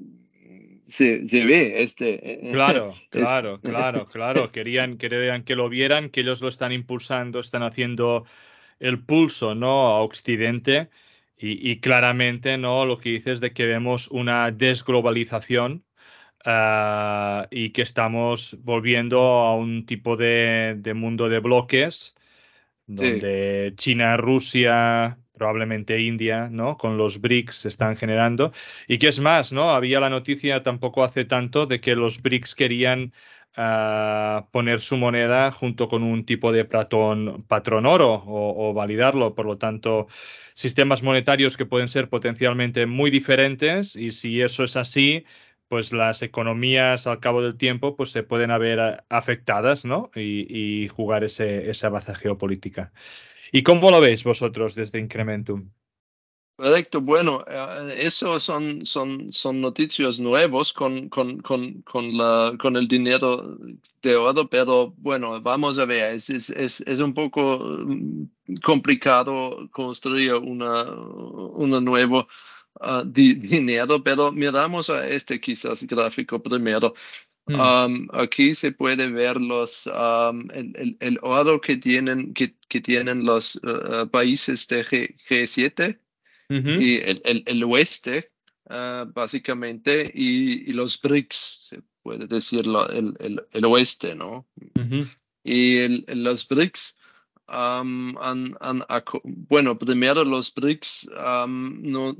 se, 0.87 1.29
se, 1.29 1.45
ve 1.45 1.83
este. 1.83 2.49
Eh, 2.49 2.51
claro, 2.53 2.95
claro, 3.11 3.61
claro, 3.61 4.07
claro. 4.07 4.51
Querían, 4.53 4.97
querían 4.97 5.45
que 5.45 5.57
lo 5.57 5.69
vieran, 5.69 6.11
que 6.11 6.21
ellos 6.21 6.40
lo 6.40 6.49
están 6.49 6.73
impulsando, 6.73 7.40
están 7.40 7.62
haciendo 7.62 8.25
el 8.85 9.03
pulso 9.03 9.55
¿no? 9.55 9.88
a 9.88 10.03
Occidente 10.03 10.90
y, 11.37 11.81
claramente 11.81 12.57
¿no? 12.59 12.87
lo 12.87 12.99
que 12.99 13.11
dices 13.11 13.40
de 13.40 13.53
que 13.53 13.66
vemos 13.66 14.09
una 14.09 14.51
desglobalización 14.51 15.85
ah, 16.44 17.49
y 17.51 17.70
que 17.70 17.83
estamos 17.83 18.57
volviendo 18.62 19.20
a 19.20 19.57
un 19.57 19.85
tipo 19.87 20.16
de, 20.16 20.81
mundo 20.94 21.29
de 21.29 21.40
bloques 21.40 22.14
donde 22.87 23.73
China, 23.77 24.16
Rusia, 24.18 25.18
probablemente 25.33 26.01
India, 26.01 26.49
¿no? 26.51 26.77
Con 26.77 26.99
los 26.99 27.20
BRICS 27.20 27.57
se 27.57 27.68
están 27.68 27.97
generando. 27.97 28.53
Y 28.87 28.99
que 28.99 29.09
es 29.09 29.20
más, 29.20 29.53
¿no? 29.53 29.70
Había 29.70 30.01
la 30.01 30.11
noticia 30.11 30.62
tampoco 30.62 31.03
hace 31.03 31.25
tanto 31.25 31.64
de 31.64 31.81
que 31.81 31.97
los 31.97 32.20
BRICS 32.20 32.55
querían 32.55 33.14
poner 33.55 34.81
su 34.81 34.97
moneda 34.97 35.53
junto 35.53 35.88
con 35.88 36.03
un 36.03 36.25
tipo 36.27 36.53
de 36.53 36.64
patrón, 36.64 37.45
patrón 37.47 37.87
oro 37.87 38.23
o, 38.27 38.75
validarlo. 38.75 39.35
Por 39.35 39.47
lo 39.47 39.59
tanto, 39.59 40.09
sistemas 40.55 41.03
monetarios 41.03 41.57
que 41.57 41.67
pueden 41.67 41.88
ser 41.88 42.09
potencialmente 42.09 42.87
muy 42.87 43.11
diferentes 43.11 43.97
y 43.97 44.12
si 44.12 44.40
eso 44.43 44.64
es 44.64 44.77
así, 44.77 45.25
pues 45.69 45.93
las 45.93 46.23
economías 46.23 47.07
al 47.07 47.21
cabo 47.21 47.43
del 47.43 47.57
tiempo 47.57 47.97
pues 47.97 48.11
se 48.11 48.23
pueden 48.23 48.51
haber 48.51 49.05
afectadas 49.09 49.85
¿no? 49.85 50.11
y, 50.14 50.88
jugar 50.88 51.25
ese, 51.25 51.71
esa 51.71 51.88
baza 51.88 52.14
geopolítica. 52.14 52.93
¿Y 53.53 53.62
cómo 53.62 53.90
lo 53.90 54.01
veis 54.01 54.25
vosotros 54.25 54.75
desde 54.75 54.99
Incrementum? 54.99 55.71
Correcto, 56.57 57.01
bueno, 57.01 57.45
eh, 57.49 57.97
eso 57.99 58.38
son, 58.38 58.87
son, 58.87 59.33
son 59.33 59.61
noticias 59.61 60.21
nuevos 60.21 60.73
con, 60.73 61.09
con, 61.09 61.38
con, 61.40 61.83
con, 61.83 62.17
la, 62.17 62.55
con 62.61 62.77
el 62.77 62.87
dinero 62.87 63.59
de 64.01 64.14
oro, 64.14 64.49
pero 64.49 64.95
bueno, 64.99 65.40
vamos 65.40 65.81
a 65.81 65.85
ver, 65.85 66.14
es, 66.14 66.31
es, 66.31 66.51
es, 66.51 66.81
es 66.83 67.01
un 67.01 67.12
poco 67.12 67.59
mm, 67.59 68.27
complicado 68.62 69.69
construir 69.73 70.35
una, 70.35 70.85
una 70.85 71.81
nuevo 71.81 72.29
ah, 72.81 73.03
dinero, 73.05 74.05
pero 74.05 74.31
miramos 74.31 74.90
a 74.90 75.09
este 75.09 75.40
quizás 75.40 75.83
gráfico 75.85 76.40
primero. 76.40 76.95
Um, 77.47 78.09
aquí 78.12 78.55
se 78.55 78.73
puede 78.73 79.11
ver 79.11 79.38
los, 79.40 79.87
um, 79.88 80.49
el, 80.53 80.97
el, 81.01 81.19
oro 81.21 81.61
que 81.61 81.77
tienen, 81.77 82.33
que, 82.33 82.55
que 82.69 82.81
tienen 82.81 83.25
los 83.25 83.57
uh, 83.57 84.09
países 84.09 84.67
de 84.69 84.83
G, 84.83 85.17
G7 85.29 85.99
y 86.48 86.96
el, 86.96 87.42
el, 87.46 87.64
oeste, 87.64 88.30
ah, 88.68 89.07
básicamente, 89.12 90.11
y, 90.14 90.72
los 90.72 91.00
BRICS, 91.00 91.61
se 91.68 91.83
puede 92.02 92.26
decir 92.26 92.66
el, 92.92 93.46
el, 93.50 93.64
oeste, 93.64 94.14
¿no? 94.14 94.46
Y 95.42 96.04
los 96.14 96.46
BRICS 96.48 96.98
han, 97.46 98.14
bueno, 99.24 99.78
primero 99.78 100.24
los 100.24 100.54
BRICS 100.54 101.11
no, 101.46 102.16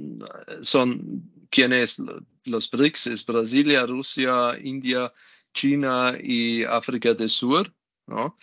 son 0.63 1.31
quienes 1.51 1.97
los 2.45 2.71
BRICS 2.71 3.07
es 3.09 3.27
Brasilia, 3.27 3.87
Rusia, 3.87 4.53
India, 4.63 5.13
China 5.55 6.13
y 6.21 6.65
África 6.65 7.15
del 7.15 7.31
Sur, 7.31 7.73
¿no? 8.07 8.37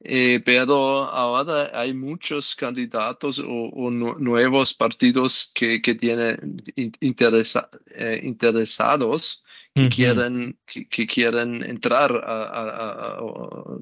Eh, 0.00 0.40
pero 0.44 1.04
ahora 1.04 1.70
hay 1.74 1.92
muchos 1.92 2.54
candidatos 2.54 3.42
o, 3.44 3.90
nuevos 3.90 4.72
partidos 4.74 5.50
que, 5.52 5.82
que 5.82 5.96
tienen 5.96 6.56
interesa, 7.00 7.68
eh, 7.90 8.20
interesados 8.22 9.42
que, 9.74 9.88
quieren, 9.88 10.58
que, 10.66 11.06
quieren 11.06 11.62
entrar 11.62 12.10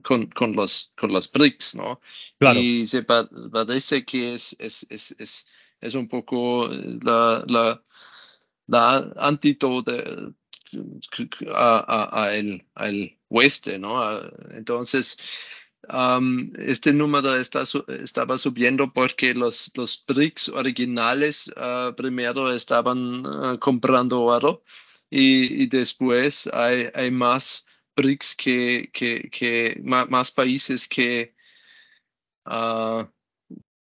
con, 0.03 0.27
con, 0.27 0.53
los, 0.55 0.93
con 0.97 1.13
los 1.13 1.31
BRICS, 1.31 1.75
¿no? 1.77 2.01
Y 2.55 2.87
se 2.87 3.03
parece 3.03 4.05
que 4.05 4.35
es, 4.35 4.57
es, 4.59 4.87
es, 4.91 5.15
es, 5.19 5.49
es 5.81 5.95
un 5.95 6.09
poco 6.09 6.69
la, 6.69 7.45
la, 7.47 7.83
la 8.67 9.01
de, 9.85 10.33
a, 11.55 12.25
a, 12.25 12.35
el, 12.35 12.67
al 12.75 13.19
oeste, 13.29 13.79
¿no? 13.79 14.21
Entonces, 14.51 15.19
este 16.59 16.93
número 16.93 17.37
está, 17.37 17.63
estaba 17.89 18.39
subiendo 18.39 18.93
porque 18.93 19.35
los, 19.35 19.71
los 19.77 20.05
BRICS 20.07 20.49
originales 20.51 21.53
ah, 21.57 21.95
primero 21.97 22.53
estaban 22.53 23.23
ah, 23.27 23.57
comprando 23.61 24.23
oro 24.23 24.63
y, 25.09 25.67
después 25.69 26.49
hay, 26.53 26.89
hay, 26.93 27.11
más 27.13 27.67
BRICS 27.95 28.35
que, 28.37 28.91
que, 28.93 29.31
que 29.31 29.81
más, 29.85 30.33
países 30.33 30.89
que 30.89 31.35
ah, 32.45 33.09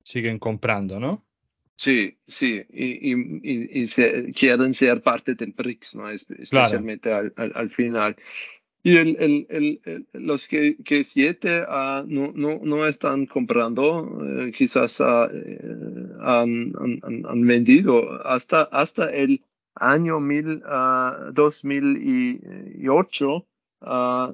siguen 0.04 0.40
comprando, 0.40 1.00
¿no? 1.00 1.26
Sí, 1.76 2.18
sí, 2.28 2.64
y, 2.70 3.84
y, 3.84 4.34
quieren 4.34 4.74
ser 4.74 5.02
parte 5.02 5.34
del 5.34 5.52
BRICS, 5.52 5.96
¿no? 5.96 6.10
especialmente 6.10 7.12
al, 7.12 7.34
al, 7.36 7.70
final. 7.72 8.16
Y 8.84 8.98
el, 8.98 9.16
el, 9.20 9.46
el, 9.50 9.80
los 10.14 10.48
que, 10.48 10.78
que 10.84 11.04
siete 11.04 11.62
uh, 11.62 12.04
no, 12.08 12.32
no, 12.34 12.60
no, 12.64 12.88
están 12.88 13.28
comprando, 13.28 14.02
uh, 14.02 14.50
quizás 14.52 15.00
uh, 15.00 15.30
han, 16.20 16.74
han, 16.80 17.00
han, 17.28 17.46
vendido 17.46 18.26
hasta, 18.26 18.64
hasta 18.64 19.12
el 19.12 19.44
año 19.76 20.20
mil, 20.20 20.64
2008, 21.34 23.46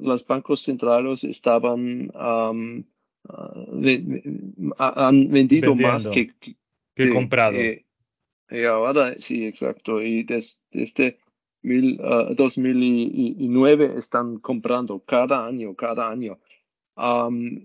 los 0.02 0.26
bancos 0.26 0.62
centrales 0.62 1.26
estaban 1.26 2.10
han 4.78 5.30
vendido 5.30 5.76
más 5.76 6.08
que, 6.08 6.34
que, 6.96 7.10
comprado. 7.10 7.58
y 7.58 7.84
ahora, 8.64 9.16
sí, 9.16 9.46
exacto. 9.46 10.02
Y 10.02 10.24
desde, 10.24 10.54
desde 10.72 11.20
mil, 11.68 11.98
2009 12.36 13.94
están 13.96 14.40
comprando 14.40 15.00
cada 15.06 15.46
año, 15.46 15.76
cada 15.76 16.10
año. 16.10 16.40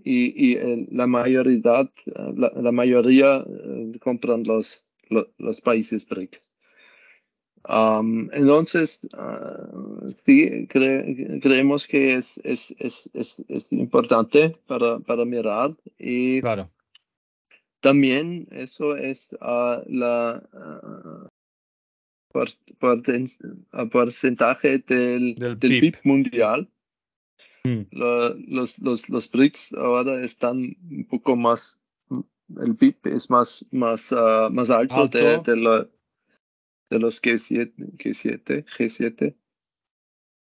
y, 0.05 0.19
y 0.45 0.87
la 0.91 1.07
mayoría, 1.07 1.89
la, 2.35 2.51
la 2.55 2.71
mayoría 2.71 3.39
uh, 3.39 3.97
compran 3.99 4.43
los, 4.43 4.85
los, 5.09 5.27
los 5.37 5.61
países 5.61 6.05
BRICS. 6.07 6.39
Um, 7.69 8.29
entonces, 8.33 8.99
uh, 9.13 10.11
sí, 10.25 10.67
cre 10.67 11.39
creemos 11.41 11.87
que 11.87 12.15
es, 12.15 12.37
es, 12.43 12.75
es, 12.77 13.09
es, 13.13 13.71
importante 13.71 14.57
para, 14.67 14.99
para 14.99 15.23
mirar 15.23 15.73
y 15.97 16.41
claro. 16.41 16.69
también 17.79 18.49
eso 18.51 18.97
es 18.97 19.31
uh, 19.39 19.79
la 19.87 20.43
uh, 20.51 21.29
por, 22.33 22.49
por, 22.79 23.01
porcentaje 23.89 24.79
del, 24.79 25.35
del, 25.35 25.57
del 25.59 25.69
PIB. 25.71 25.81
PIB 25.81 25.95
mundial. 26.03 26.67
Mm. 27.63 27.83
Lo, 27.91 28.33
los, 28.33 28.79
los, 28.79 29.07
los 29.07 29.31
BRICS 29.31 29.73
ahora 29.75 30.21
están 30.21 30.75
un 30.91 31.05
poco 31.09 31.37
más, 31.37 31.79
el 32.59 32.75
PIB 32.75 32.97
es 33.05 33.29
más, 33.29 33.65
más, 33.71 34.13
más 34.51 34.69
alto, 34.69 34.95
Alto. 34.95 35.17
De, 35.17 35.39
de, 35.39 35.55
la, 35.55 35.87
de 36.89 36.99
los 36.99 37.21
G7, 37.21 37.71
G7, 37.97 38.65
G7. 38.65 39.35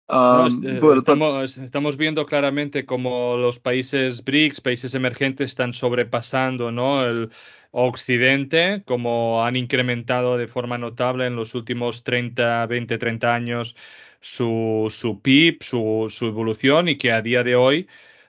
No, 0.08 0.40
Um, 0.42 0.46
es- 0.48 0.58
eh, 0.64 0.80
estamos, 0.96 1.56
estamos 1.58 1.96
viendo 1.96 2.26
claramente 2.26 2.84
cómo 2.84 3.36
los 3.36 3.60
países 3.60 4.24
BRICS, 4.24 4.60
países 4.60 4.94
emergentes, 4.94 5.46
están 5.50 5.72
sobrepasando 5.72 6.72
¿no? 6.72 7.06
el 7.06 7.30
Occidente, 7.72 8.82
como 8.84 9.44
han 9.44 9.56
incrementado 9.56 10.36
de 10.38 10.48
forma 10.48 10.78
notable 10.78 11.26
en 11.26 11.36
los 11.36 11.54
últimos 11.54 12.04
30, 12.04 12.66
20, 12.66 12.98
30 12.98 13.34
años 13.34 13.76
su, 14.20 14.88
su 14.90 15.20
PIB, 15.22 15.62
su, 15.62 16.06
su 16.10 16.26
evolución 16.26 16.88
y 16.88 16.96
que 16.96 17.12
a 17.12 17.22
día 17.22 17.42
de 17.44 17.56
hoy, 17.56 17.88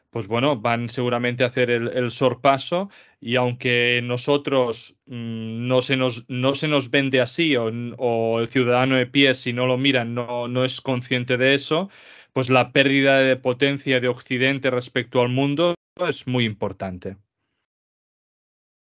pues 0.09 0.27
bueno, 0.27 0.57
van 0.59 0.89
seguramente 0.89 1.43
a 1.43 1.47
hacer 1.47 1.71
el, 1.71 1.89
el 1.89 2.11
sorpaso 2.11 2.89
y 3.19 3.35
aunque 3.35 4.01
nosotros 4.03 4.99
mm, 5.05 5.67
no, 5.67 5.81
se 5.81 5.97
nos, 5.97 6.29
no 6.29 6.55
se 6.55 6.67
nos 6.67 6.91
vende 6.91 7.21
así 7.21 7.55
o, 7.55 7.71
o 7.97 8.39
el 8.39 8.47
ciudadano 8.47 8.97
de 8.97 9.07
pie 9.07 9.35
si 9.35 9.53
no 9.53 9.67
lo 9.67 9.77
mira 9.77 10.05
no, 10.05 10.47
no 10.47 10.65
es 10.65 10.81
consciente 10.81 11.37
de 11.37 11.55
eso, 11.55 11.89
pues 12.33 12.49
la 12.49 12.71
pérdida 12.71 13.19
de 13.19 13.35
potencia 13.37 13.99
de 13.99 14.07
Occidente 14.07 14.69
respecto 14.71 15.21
al 15.21 15.29
mundo 15.29 15.75
es 16.07 16.27
muy 16.27 16.45
importante. 16.45 17.17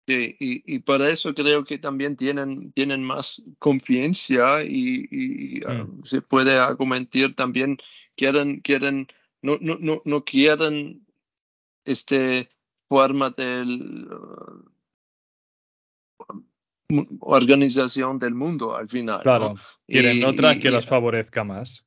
Sí, 0.06 0.36
y, 0.40 0.74
y 0.74 0.78
para 0.80 1.08
eso 1.10 1.32
creo 1.32 1.62
que 1.64 1.78
también 1.78 2.16
tienen, 2.16 2.72
tienen 2.72 3.04
más 3.04 3.40
confianza 3.60 4.64
y, 4.64 5.06
y, 5.10 5.60
ah, 5.64 5.84
Mm. 5.84 6.04
se 6.04 6.20
puede 6.22 6.58
argumentar 6.58 7.34
también, 7.34 7.78
quieren, 8.16 8.60
quieren, 8.62 9.06
no, 9.42 9.58
no, 9.60 9.76
no, 9.78 10.02
no 10.04 10.24
quieren 10.24 11.06
este 11.84 12.50
forma 12.88 13.30
del 13.30 14.08
ah, 16.18 16.34
mu- 16.88 17.06
organización 17.20 18.18
del 18.18 18.34
mundo 18.34 18.76
al 18.76 18.88
final. 18.88 19.18
¿no? 19.18 19.22
Claro, 19.22 19.54
quieren 19.86 20.18
Y- 20.18 20.24
otra 20.24 20.58
que 20.58 20.70
las 20.70 20.86
favorezca 20.86 21.44
más. 21.44 21.84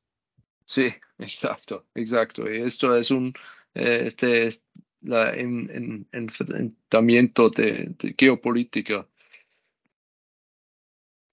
Sí, 0.64 0.92
exacto, 1.18 1.86
exacto. 1.94 2.50
Y 2.52 2.62
esto 2.62 2.96
es 2.96 3.10
un, 3.10 3.34
eh, 3.74 4.02
este 4.06 4.46
es 4.46 4.62
la 5.06 5.34
en, 5.34 5.70
en- 5.70 6.08
enfrentamiento 6.12 7.50
de, 7.50 7.94
de 7.98 8.14
geopolítica. 8.18 9.08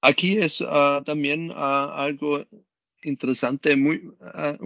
Aquí 0.01 0.37
es 0.37 0.61
ah, 0.67 1.01
también 1.05 1.49
ah, 1.53 1.93
algo 2.03 2.45
interesante, 3.03 3.75
muy, 3.75 4.11
ah, 4.21 4.57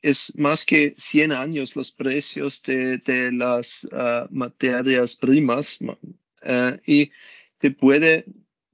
es 0.00 0.32
más 0.36 0.64
que 0.64 0.92
100 0.96 1.32
años 1.32 1.76
los 1.76 1.90
precios 1.92 2.62
de, 2.62 2.98
de 2.98 3.32
las 3.32 3.86
materias 4.30 5.16
primas 5.16 5.80
ma- 5.82 5.98
eh, 6.42 6.80
y 6.86 7.10
se 7.60 7.70
puede 7.72 8.24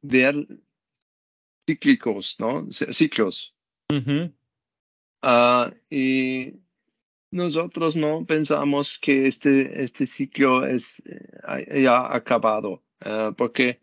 ver 0.02 0.46
cíclicos, 1.66 2.36
¿no? 2.38 2.66
Ciclos. 2.70 3.54
Y 5.90 6.52
nosotros 7.30 7.96
no 7.96 8.24
pensamos 8.24 8.98
que 8.98 9.26
este, 9.26 9.82
este 9.82 10.06
ciclo 10.06 10.64
es 10.66 11.02
eh, 11.06 11.82
ya 11.82 12.14
acabado, 12.14 12.82
ah, 13.00 13.32
porque 13.36 13.80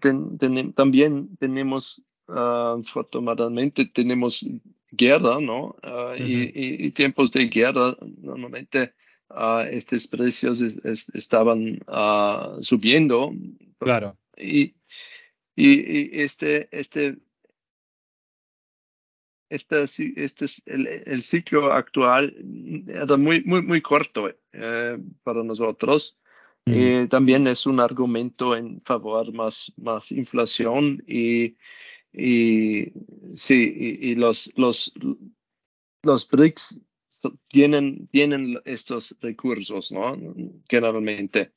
ten- 0.00 0.38
ten- 0.38 0.72
también 0.72 1.36
tenemos, 1.38 2.02
ah, 2.28 2.76
afortunadamente, 2.80 3.84
tenemos 3.86 4.44
guerra, 4.90 5.40
¿no? 5.40 5.76
Ah, 5.82 6.14
y, 6.18 6.22
Ujú. 6.22 6.50
y- 6.54 6.86
y 6.86 6.90
tiempos 6.92 7.30
de 7.32 7.46
guerra, 7.48 7.96
normalmente 8.00 8.94
estos 9.70 10.06
precios 10.06 10.62
es- 10.62 10.78
es- 10.84 11.08
estaban 11.14 11.78
subiendo 12.62 13.30
Claro, 13.78 14.16
y, 14.36 14.74
y, 15.54 15.70
y 15.80 16.10
este, 16.22 16.68
este, 16.72 17.18
este, 19.50 19.82
este 19.84 20.44
es 20.44 20.62
el, 20.66 20.86
el 20.86 21.22
ciclo 21.22 21.72
actual 21.72 22.34
era 22.86 23.16
muy, 23.16 23.42
muy, 23.44 23.62
muy 23.62 23.80
corto 23.80 24.30
eh, 24.52 24.98
para 25.22 25.42
nosotros. 25.42 26.18
Mm. 26.66 26.72
Eh, 26.74 27.06
también 27.08 27.46
es 27.46 27.66
un 27.66 27.80
argumento 27.80 28.54
en 28.56 28.80
favor 28.82 29.32
más, 29.32 29.72
más 29.76 30.12
inflación 30.12 31.02
y, 31.06 31.56
y 32.12 32.92
sí, 33.32 33.74
y, 33.76 34.10
y 34.10 34.14
los, 34.14 34.52
los, 34.56 34.92
los 36.02 36.28
BRICS 36.28 36.80
tienen, 37.48 38.06
tienen 38.08 38.60
estos 38.64 39.16
recursos, 39.20 39.90
¿no? 39.90 40.16
Generalmente. 40.68 41.52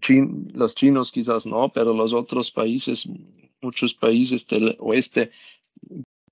Chin- 0.00 0.48
los 0.54 0.74
chinos 0.74 1.10
quizás 1.10 1.46
no, 1.46 1.72
pero 1.72 1.94
los 1.94 2.12
otros 2.12 2.52
países, 2.52 3.08
muchos 3.60 3.94
países 3.94 4.46
del 4.46 4.76
oeste 4.78 5.30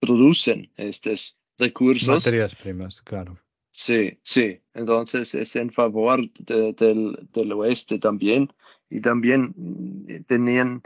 producen 0.01 0.71
estos 0.77 1.39
recursos. 1.59 2.09
materias 2.09 2.55
primas, 2.55 3.01
claro. 3.03 3.39
Sí, 3.71 4.19
sí. 4.23 4.61
Entonces 4.75 5.35
es 5.35 5.55
en 5.57 5.71
favor 5.73 6.31
de- 6.33 6.73
del, 6.73 7.29
del 7.33 7.53
oeste 7.53 7.99
también. 7.99 8.53
Y 8.91 9.01
también 9.01 9.53
mm, 9.57 10.25
tenían, 10.27 10.83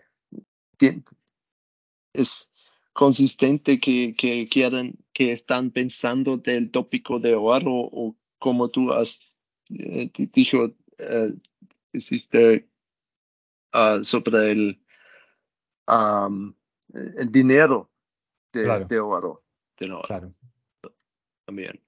es 2.12 2.52
consistente 2.92 3.80
que, 3.80 4.14
que 4.14 4.48
quieren, 4.48 4.98
que 5.12 5.32
están 5.32 5.70
pensando 5.70 6.36
del 6.36 6.70
tópico 6.70 7.18
de 7.20 7.34
oro 7.34 7.70
o 7.72 8.16
como 8.38 8.68
tú 8.70 8.92
has 8.92 9.20
eh, 9.70 10.10
di- 10.12 10.26
dicho, 10.26 10.74
eh, 10.98 11.32
hiciste 11.92 12.68
ah, 13.72 14.00
sobre 14.02 14.52
el, 14.52 14.82
am, 15.86 16.54
el 16.92 17.30
dinero 17.30 17.91
de, 18.52 18.64
Claro. 18.64 18.86
de 18.86 19.00
oro, 19.00 19.42
del 19.78 19.92
oro 19.92 20.06
Claro. 20.06 20.34
también. 21.46 21.80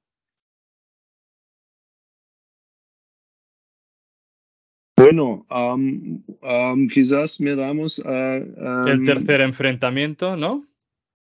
Bueno, 4.97 5.45
am, 5.51 6.89
quizás 6.89 7.41
miramos 7.41 8.01
a... 8.05 8.37
El 8.87 9.05
tercer 9.05 9.41
enfrentamiento, 9.41 10.37
¿no? 10.37 10.67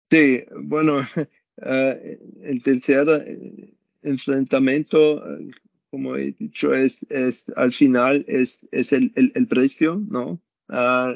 Sí, 0.09 0.43
bueno, 0.63 0.99
eh, 1.57 2.19
el 2.41 2.61
tercer 2.63 3.07
eh, 3.09 3.73
enfrentamiento, 4.01 5.25
eh, 5.37 5.51
como 5.89 6.15
he 6.15 6.31
dicho, 6.33 6.73
es, 6.73 6.99
es 7.09 7.45
al 7.55 7.71
final 7.71 8.25
es, 8.27 8.67
es 8.71 8.91
el, 8.91 9.11
el, 9.15 9.31
el 9.35 9.47
precio, 9.47 10.01
¿no? 10.09 10.41
Ah, 10.67 11.15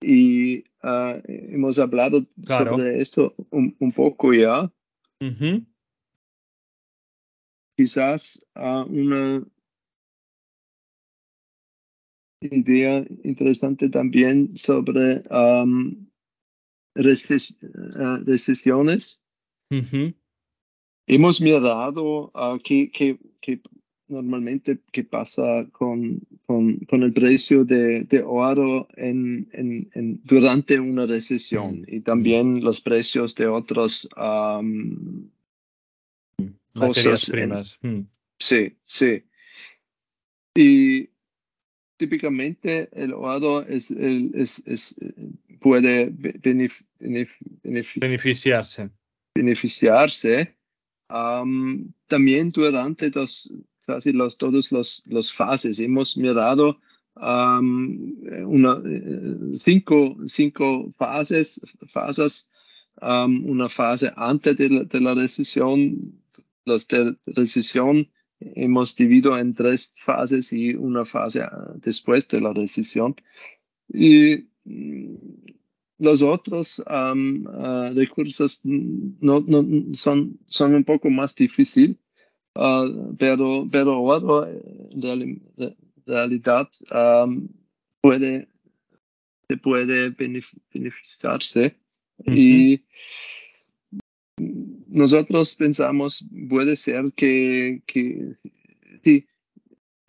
y 0.00 0.64
ah, 0.84 1.18
hemos 1.26 1.78
hablado 1.78 2.24
Claro. 2.44 2.76
sobre 2.78 3.00
esto 3.00 3.34
un, 3.50 3.74
un 3.80 3.92
poco 3.92 4.32
ya. 4.34 4.70
Quizás 7.76 8.44
ah, 8.54 8.84
una 8.88 9.42
idea 12.40 13.04
interesante 13.24 13.88
también 13.88 14.56
sobre 14.56 15.22
reces- 16.94 17.56
ah, 17.98 18.20
recesiones. 18.24 19.20
ujú, 19.70 20.14
Hemos 21.06 21.40
mirado 21.40 22.30
a 22.34 22.58
qué, 22.62 22.90
qué- 22.90 23.18
qué 23.40 23.60
normalmente 24.08 24.78
qué 24.92 25.04
pasa 25.04 25.66
con, 25.72 26.20
con, 26.46 26.76
con, 26.80 27.02
el 27.02 27.12
precio 27.12 27.64
de, 27.64 28.04
de 28.04 28.22
oro 28.22 28.88
en, 28.96 29.48
en, 29.52 29.90
en, 29.94 30.20
durante 30.24 30.78
una 30.78 31.06
recesión 31.06 31.80
mm. 31.80 31.84
y 31.88 32.00
también 32.00 32.62
los 32.62 32.80
precios 32.80 33.34
de 33.34 33.46
otros 33.46 34.08
um, 34.16 35.28
materias 36.74 37.30
primas. 37.30 37.78
Mm. 37.82 38.00
Sí, 38.38 38.76
sí. 38.84 39.22
Y 40.54 41.08
típicamente 41.96 42.88
el 42.92 43.12
oro 43.14 43.62
es, 43.62 43.90
es, 43.90 44.62
es, 44.66 44.94
puede 45.60 46.12
beneficiarse. 48.02 48.90
beneficiarse 49.34 50.54
um, 51.08 51.92
también 52.06 52.52
durante 52.52 53.10
los, 53.10 53.50
casi 53.86 54.12
los, 54.12 54.36
todos 54.38 54.72
los, 54.72 55.02
los 55.06 55.32
fases. 55.32 55.78
Hemos 55.78 56.16
mirado 56.16 56.78
eh, 57.16 57.60
cinco, 59.64 60.16
cinco 60.26 60.90
fases, 60.96 61.60
fases 61.92 62.48
una 63.00 63.68
fase 63.68 64.12
antes 64.16 64.56
de 64.56 64.68
la, 64.68 64.84
de 64.84 65.14
recesión, 65.14 66.20
los 66.64 66.86
de 66.88 67.16
recesión 67.26 68.08
hemos 68.40 68.94
dividido 68.96 69.38
en 69.38 69.54
tres 69.54 69.94
fases 70.04 70.52
y 70.52 70.74
una 70.74 71.04
fase 71.04 71.42
ah, 71.42 71.72
después 71.76 72.28
de 72.28 72.40
la 72.40 72.52
recesión. 72.52 73.14
Y 73.88 74.48
mm, 74.64 75.16
los 75.98 76.22
otros 76.22 76.80
uh, 76.80 77.94
recursos 77.94 78.60
no, 78.64 79.40
no, 79.46 79.94
son, 79.94 80.38
son 80.46 80.74
un 80.74 80.84
poco 80.84 81.10
más 81.10 81.34
difíciles, 81.34 81.96
uh, 82.56 83.14
pero, 83.18 83.68
pero 83.70 84.00
oro 84.02 84.46
en 84.46 85.40
realidad 86.06 86.68
um, 86.90 87.48
puede, 88.00 88.48
se 89.48 89.56
puede 89.56 90.10
beneficiarse. 90.10 91.76
Uh 92.18 92.24
-huh. 92.24 92.36
Y 92.36 92.84
nosotros 94.88 95.54
pensamos, 95.54 96.24
puede 96.48 96.76
ser 96.76 97.12
que, 97.16 97.82
que 97.86 98.36
si, 99.02 99.26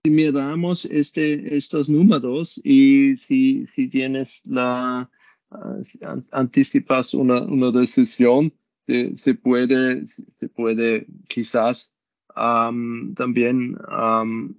si, 0.03 0.09
miramos 0.11 0.85
este, 0.85 1.55
estos 1.55 1.89
números 1.89 2.61
y 2.63 3.15
si, 3.17 3.67
si 3.75 3.87
tienes 3.87 4.41
la, 4.45 5.09
uh, 5.49 5.83
si 5.83 5.99
anticipas 6.31 7.13
una, 7.13 7.41
una 7.41 7.71
recesión, 7.71 8.53
se, 8.87 9.17
se, 9.17 9.33
puede, 9.33 10.05
se 10.39 10.49
puede 10.49 11.07
quizás 11.27 11.94
um, 12.35 13.13
también 13.15 13.77
um, 13.89 14.53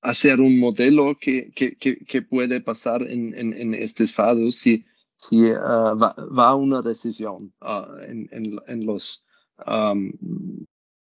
hacer 0.00 0.40
un 0.40 0.58
modelo 0.58 1.16
que, 1.18 1.50
que, 1.52 1.76
que, 1.76 1.98
que 1.98 2.22
puede 2.22 2.60
pasar 2.60 3.02
en, 3.02 3.34
en, 3.36 3.52
en 3.52 3.74
estos 3.74 4.12
fases 4.12 4.56
si, 4.56 4.84
si 5.16 5.44
uh, 5.44 5.96
va, 5.98 6.14
va, 6.14 6.54
una 6.54 6.80
recesión 6.80 7.52
uh, 7.60 8.00
en, 8.02 8.28
en, 8.32 8.58
en, 8.68 8.86
los 8.86 9.24
um, 9.66 10.12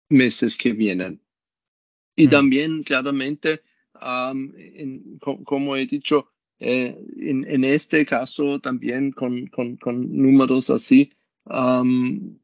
meses 0.08 0.56
que 0.56 0.72
vienen. 0.72 1.20
Y 2.14 2.26
mm. 2.26 2.30
también, 2.30 2.82
claramente, 2.82 3.62
en, 4.00 5.18
como 5.44 5.76
he 5.76 5.86
dicho, 5.86 6.28
eh, 6.58 6.96
en, 7.16 7.44
en, 7.48 7.64
este 7.64 8.04
caso 8.04 8.60
también 8.60 9.12
con, 9.12 9.46
con, 9.46 9.76
con 9.76 10.16
números 10.16 10.70
así, 10.70 11.12
um, 11.44 12.38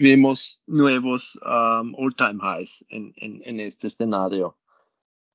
vemos 0.00 0.58
nuevos 0.66 1.38
um, 1.44 1.94
all-time 1.94 2.40
highs 2.42 2.84
en, 2.88 3.12
en, 3.18 3.60
este 3.60 3.86
escenario. 3.86 4.56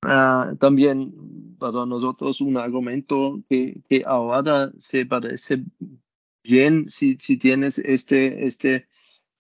Uh, 0.03 0.55
también 0.57 1.13
para 1.59 1.85
nosotros 1.85 2.41
un 2.41 2.57
argumento 2.57 3.41
que, 3.47 3.81
que 3.87 4.03
ahora 4.05 4.71
se 4.77 5.05
parece 5.05 5.63
bien 6.43 6.89
si, 6.89 7.15
si 7.19 7.37
tienes 7.37 7.77
este, 7.77 8.45
este 8.47 8.87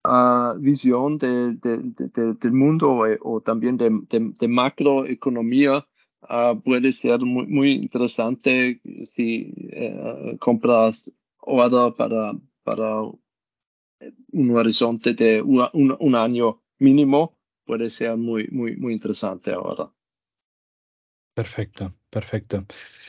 uh, 0.03 0.59
visión 0.59 1.18
de, 1.18 1.53
de, 1.55 1.78
de, 1.82 2.34
del 2.34 2.51
mundo 2.51 2.91
o, 2.91 3.05
o 3.22 3.41
también 3.41 3.78
de, 3.78 4.47
macroeconomía, 4.47 5.88
uh, 6.24 6.59
puede 6.61 6.91
ser 6.91 7.22
muy, 7.22 7.47
muy 7.47 7.72
interesante 7.72 8.82
si 9.16 9.53
uh, 9.72 10.38
compras 10.39 11.09
oro 11.39 11.95
para, 11.95 12.34
para 12.63 13.01
un 14.31 14.55
horizonte 14.55 15.13
de 15.13 15.41
un, 15.41 16.15
año 16.15 16.61
mínimo, 16.79 17.37
puede 17.65 17.89
ser 17.89 18.17
muy, 18.17 18.47
muy, 18.49 18.75
muy 18.75 18.93
interesante 18.93 19.51
ahora. 19.51 19.91
Perfecto, 21.33 21.93
perfecto. 22.09 22.65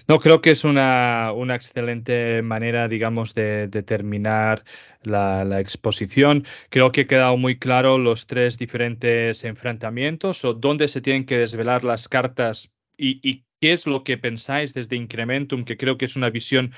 No, 0.09 0.18
creo 0.18 0.41
que 0.41 0.51
es 0.51 0.64
una, 0.64 1.32
una 1.32 1.55
excelente 1.55 2.43
manera, 2.43 2.89
digamos, 2.89 3.34
de, 3.34 3.68
terminar 3.68 4.64
la, 5.03 5.45
la, 5.45 5.61
exposición. 5.61 6.45
Creo 6.70 6.91
que 6.91 7.03
ha 7.03 7.07
quedado 7.07 7.37
muy 7.37 7.57
claro 7.59 7.99
los 7.99 8.26
tres 8.26 8.59
diferentes 8.59 9.45
enfrentamientos 9.45 10.45
o 10.45 10.55
dónde 10.55 10.89
se 10.89 11.01
tienen 11.01 11.24
que 11.24 11.39
desvelar 11.39 11.84
las 11.84 12.09
cartas 12.09 12.72
y, 12.97 13.20
y 13.28 13.45
qué 13.61 13.72
es 13.72 13.87
lo 13.87 14.03
que 14.03 14.18
pensáis 14.18 14.74
desde 14.74 14.97
Incrementum, 14.97 15.64
que 15.64 15.76
creo 15.76 15.97
que 15.97 16.07
es 16.07 16.16
una 16.16 16.30
visión 16.30 16.72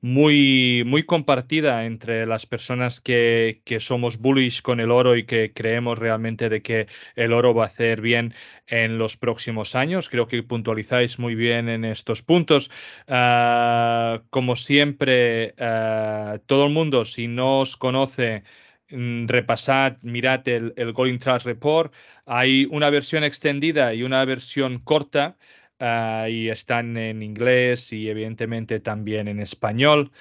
muy, 0.00 0.82
muy 0.86 1.02
compartida 1.04 1.84
entre 1.86 2.26
las 2.26 2.46
personas 2.46 3.00
que, 3.00 3.62
que, 3.64 3.80
somos 3.80 4.18
bullish 4.18 4.62
con 4.62 4.80
el 4.80 4.90
oro 4.90 5.16
y 5.16 5.24
que 5.24 5.52
creemos 5.52 5.98
realmente 5.98 6.48
de 6.48 6.62
que 6.62 6.86
el 7.16 7.32
oro 7.32 7.54
va 7.54 7.64
a 7.64 7.68
hacer 7.68 8.00
bien 8.00 8.34
en 8.66 8.98
los 8.98 9.16
próximos 9.16 9.74
años. 9.74 10.08
Creo 10.08 10.26
que 10.26 10.42
puntualizáis 10.42 11.18
muy 11.18 11.34
bien 11.34 11.68
en 11.68 11.84
estos 11.84 12.22
puntos. 12.22 12.70
Uh, 13.08 14.20
como 14.30 14.56
siempre, 14.56 15.54
uh, 15.58 16.38
todo 16.46 16.66
el 16.66 16.72
mundo, 16.72 17.04
si 17.04 17.28
no 17.28 17.60
os 17.60 17.76
conoce, 17.76 18.44
mm, 18.90 19.26
repasad, 19.26 19.96
mirad 20.02 20.46
el, 20.48 20.72
el 20.76 20.92
Going 20.92 21.18
Trust 21.18 21.46
Report. 21.46 21.92
Hay 22.26 22.66
una 22.70 22.90
versión 22.90 23.24
extendida 23.24 23.94
y 23.94 24.02
una 24.02 24.24
versión 24.24 24.78
corta. 24.78 25.36
Uh, 25.80 26.28
y 26.28 26.50
están 26.50 26.96
en 26.96 27.20
inglés 27.20 27.92
y 27.92 28.08
evidentemente 28.08 28.78
también 28.78 29.26
en 29.26 29.40
español. 29.40 30.12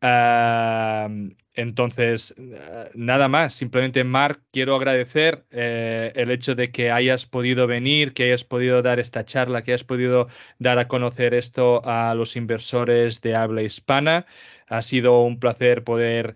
Uh, 0.00 1.30
entonces, 1.52 2.34
uh, 2.38 2.88
nada 2.94 3.28
más, 3.28 3.54
simplemente 3.54 4.04
Mark, 4.04 4.42
quiero 4.52 4.74
agradecer 4.74 5.44
eh, 5.50 6.12
el 6.16 6.30
hecho 6.30 6.54
de 6.54 6.70
que 6.72 6.90
hayas 6.90 7.26
podido 7.26 7.66
venir, 7.66 8.14
que 8.14 8.24
hayas 8.24 8.42
podido 8.42 8.80
dar 8.80 8.98
esta 9.00 9.24
charla, 9.26 9.62
que 9.62 9.72
hayas 9.72 9.84
podido 9.84 10.28
dar 10.58 10.78
a 10.78 10.88
conocer 10.88 11.34
esto 11.34 11.82
a 11.84 12.14
los 12.14 12.34
inversores 12.34 13.20
de 13.20 13.36
habla 13.36 13.62
hispana. 13.62 14.24
Ha 14.66 14.80
sido 14.80 15.20
un 15.22 15.38
placer 15.38 15.84
poder 15.84 16.34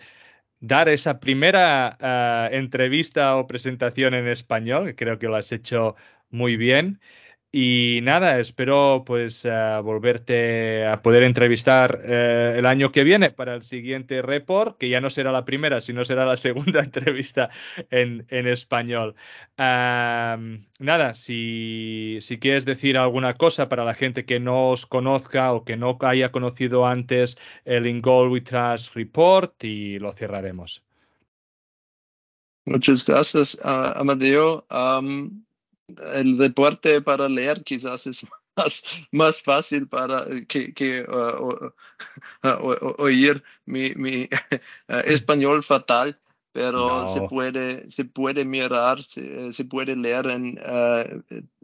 dar 0.60 0.88
esa 0.90 1.18
primera 1.18 2.48
entrevista 2.52 3.36
o 3.36 3.46
presentación 3.46 4.14
en 4.14 4.28
español, 4.28 4.94
creo 4.96 5.18
que 5.18 5.28
lo 5.28 5.36
has 5.36 5.50
hecho 5.52 5.96
muy 6.30 6.56
bien. 6.56 7.00
Y 7.53 8.01
nada, 8.03 8.38
espero 8.40 9.05
pues 9.07 9.44
uh, 9.44 9.80
volverte 9.82 10.84
a 10.84 11.01
poder 11.01 11.22
entrevistar 11.22 12.01
uh, 12.03 12.59
el 12.59 12.66
año 12.66 12.92
que 12.92 13.05
viene 13.05 13.30
para 13.30 13.55
el 13.55 13.62
siguiente 13.62 14.20
report, 14.20 14.76
que 14.78 14.88
ya 14.88 15.01
no 15.01 15.11
será 15.11 15.32
la 15.32 15.44
primera, 15.44 15.80
sino 15.80 16.05
será 16.05 16.26
la 16.26 16.36
segunda 16.47 16.80
entrevista 16.80 17.51
en, 17.90 18.26
en 18.30 18.47
español. 18.49 19.14
Nada, 19.57 21.14
si, 21.14 22.18
si, 22.20 22.38
quieres 22.38 22.64
decir 22.66 22.99
alguna 22.99 23.34
cosa 23.34 23.68
para 23.68 23.84
la 23.84 23.94
gente 23.94 24.26
que 24.26 24.40
no 24.40 24.70
os 24.70 24.84
conozca 24.84 25.53
o 25.53 25.64
que 25.64 25.76
no 25.76 25.97
haya 26.03 26.32
conocido 26.32 26.86
antes 26.86 27.38
el 27.64 27.86
In 27.86 28.03
We 28.05 28.40
Trust 28.42 28.94
Report 28.94 29.64
y 29.64 29.99
lo 29.99 30.12
cerraremos. 30.12 30.82
Muchas 32.66 33.07
gracias, 33.07 33.59
Amadeo. 33.62 34.66
Um 34.68 35.45
el 36.14 36.39
reporte 36.39 37.01
para 37.01 37.28
leer 37.28 37.62
quizás 37.62 38.07
es 38.07 38.26
más, 38.57 38.84
más 39.12 39.43
fácil 39.43 39.87
para 39.89 40.24
que, 40.49 40.72
que 40.74 41.03
uh, 41.03 41.70
uh, 42.43 42.95
oír 42.99 43.43
mi, 43.66 43.91
mi 43.95 44.24
uh, 44.24 44.28
español 45.05 45.62
fatal, 45.62 46.18
pero 46.53 47.03
no. 47.03 47.09
se, 47.09 47.20
puede, 47.22 47.91
se 47.91 48.05
puede 48.05 48.45
mirar, 48.45 49.03
se, 49.03 49.53
se 49.53 49.64
puede 49.64 49.95
leer 49.95 50.26
en, 50.26 50.59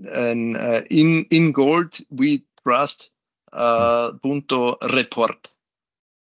en 0.05 0.87
in, 0.91 1.27
in, 1.31 1.53
Gold 1.53 2.05
We 2.11 2.43
Trust 2.63 3.09
punto 4.21 4.79
report. 4.83 5.49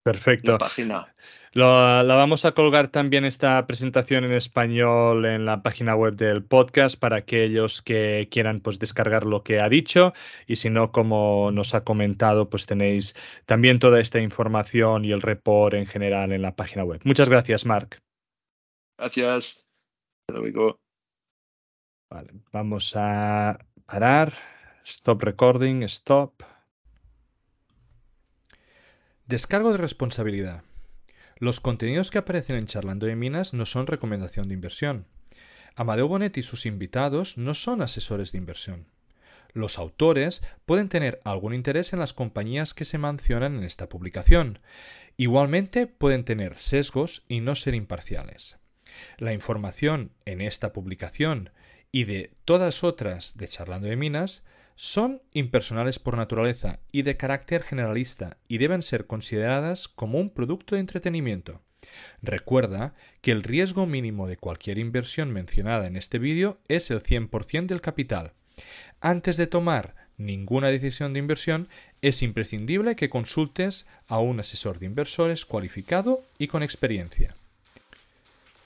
Perfecto. 0.03 0.53
La 0.53 0.57
página. 0.57 1.15
Lo, 1.55 2.03
la 2.03 2.15
vamos 2.15 2.43
a 2.43 2.51
colgar 2.51 2.89
también 2.89 3.23
esta 3.23 3.65
presentación 3.65 4.25
en 4.25 4.33
español 4.33 5.25
en 5.25 5.45
la 5.45 5.63
página 5.63 5.95
web 5.95 6.17
del 6.17 6.43
podcast 6.43 6.99
para 6.99 7.15
aquellos 7.15 7.81
que 7.81 8.27
quieran 8.29 8.59
pues 8.59 8.77
descargar 8.77 9.23
lo 9.23 9.41
que 9.41 9.61
ha 9.61 9.69
dicho 9.69 10.11
y 10.47 10.57
si 10.57 10.69
no 10.69 10.91
como 10.91 11.51
nos 11.51 11.73
ha 11.73 11.85
comentado 11.85 12.49
pues 12.49 12.65
tenéis 12.65 13.15
también 13.45 13.79
toda 13.79 14.01
esta 14.01 14.19
información 14.19 15.05
y 15.05 15.13
el 15.13 15.21
report 15.21 15.75
en 15.75 15.85
general 15.85 16.33
en 16.33 16.41
la 16.41 16.57
página 16.57 16.83
web. 16.83 16.99
Muchas 17.05 17.29
gracias, 17.29 17.65
Mark. 17.65 18.01
Gracias. 18.99 19.65
Hasta 20.27 20.41
luego. 20.41 20.77
Vale, 22.11 22.33
vamos 22.51 22.97
a 22.97 23.57
parar. 23.85 24.33
Stop 24.83 25.23
recording, 25.23 25.83
stop. 25.83 26.43
Descargo 29.25 29.71
de 29.71 29.77
responsabilidad. 29.77 30.61
Los 31.37 31.59
contenidos 31.59 32.11
que 32.11 32.17
aparecen 32.17 32.55
en 32.55 32.65
Charlando 32.65 33.07
de 33.07 33.15
Minas 33.17 33.53
no 33.53 33.65
son 33.65 33.87
recomendación 33.87 34.47
de 34.47 34.53
inversión. 34.53 35.05
Amadeo 35.75 36.07
Bonet 36.07 36.37
y 36.37 36.43
sus 36.43 36.65
invitados 36.65 37.37
no 37.37 37.53
son 37.53 37.81
asesores 37.81 38.31
de 38.31 38.37
inversión. 38.37 38.87
Los 39.51 39.77
autores 39.77 40.43
pueden 40.65 40.87
tener 40.87 41.19
algún 41.25 41.53
interés 41.53 41.91
en 41.91 41.99
las 41.99 42.13
compañías 42.13 42.73
que 42.73 42.85
se 42.85 42.97
mencionan 42.97 43.57
en 43.57 43.63
esta 43.65 43.89
publicación. 43.89 44.59
Igualmente 45.17 45.87
pueden 45.87 46.23
tener 46.23 46.57
sesgos 46.57 47.25
y 47.27 47.41
no 47.41 47.55
ser 47.55 47.75
imparciales. 47.75 48.57
La 49.17 49.33
información 49.33 50.11
en 50.23 50.39
esta 50.39 50.71
publicación 50.71 51.51
y 51.91 52.05
de 52.05 52.31
todas 52.45 52.85
otras 52.85 53.35
de 53.35 53.49
Charlando 53.49 53.87
de 53.87 53.97
Minas 53.97 54.45
son 54.75 55.21
impersonales 55.33 55.99
por 55.99 56.17
naturaleza 56.17 56.79
y 56.91 57.03
de 57.03 57.17
carácter 57.17 57.63
generalista 57.63 58.37
y 58.47 58.57
deben 58.57 58.83
ser 58.83 59.07
consideradas 59.07 59.87
como 59.87 60.19
un 60.19 60.29
producto 60.29 60.75
de 60.75 60.81
entretenimiento. 60.81 61.61
Recuerda 62.21 62.95
que 63.21 63.31
el 63.31 63.43
riesgo 63.43 63.85
mínimo 63.85 64.27
de 64.27 64.37
cualquier 64.37 64.77
inversión 64.77 65.31
mencionada 65.31 65.87
en 65.87 65.95
este 65.95 66.19
vídeo 66.19 66.59
es 66.67 66.91
el 66.91 67.01
100% 67.01 67.67
del 67.67 67.81
capital. 67.81 68.33
Antes 69.01 69.37
de 69.37 69.47
tomar 69.47 69.95
ninguna 70.17 70.69
decisión 70.69 71.13
de 71.13 71.19
inversión, 71.19 71.67
es 72.01 72.21
imprescindible 72.21 72.95
que 72.95 73.09
consultes 73.09 73.85
a 74.07 74.19
un 74.19 74.39
asesor 74.39 74.79
de 74.79 74.85
inversores 74.87 75.45
cualificado 75.45 76.23
y 76.37 76.47
con 76.47 76.63
experiencia. 76.63 77.35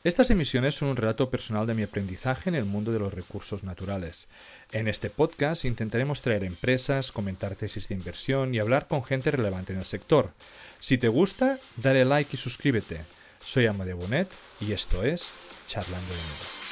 Estas 0.01 0.29
emisiones 0.31 0.75
son 0.75 0.87
un 0.87 0.95
relato 0.95 1.29
personal 1.29 1.67
de 1.67 1.73
mi 1.73 1.83
aprendizaje 1.83 2.47
en 2.47 2.55
el 2.55 2.63
mundo 2.63 2.93
de 2.93 2.99
los 2.99 3.13
recursos 3.13 3.63
naturales. 3.63 4.29
En 4.71 4.87
este 4.87 5.09
podcast 5.09 5.65
intentaremos 5.65 6.21
traer 6.21 6.45
empresas, 6.45 7.11
comentar 7.11 7.57
tesis 7.57 7.89
de 7.89 7.95
inversión 7.95 8.55
y 8.55 8.59
hablar 8.59 8.87
con 8.87 9.03
gente 9.03 9.29
relevante 9.29 9.73
en 9.73 9.79
el 9.79 9.85
sector. 9.85 10.31
Si 10.79 10.97
te 10.97 11.09
gusta, 11.09 11.59
dale 11.75 12.05
like 12.05 12.33
y 12.33 12.39
suscríbete. 12.39 13.01
Soy 13.43 13.65
Amadeo 13.65 13.97
Bonet 13.97 14.29
y 14.61 14.71
esto 14.71 15.03
es 15.03 15.35
Charlando 15.67 16.13
de 16.13 16.21
Nuevas. 16.21 16.68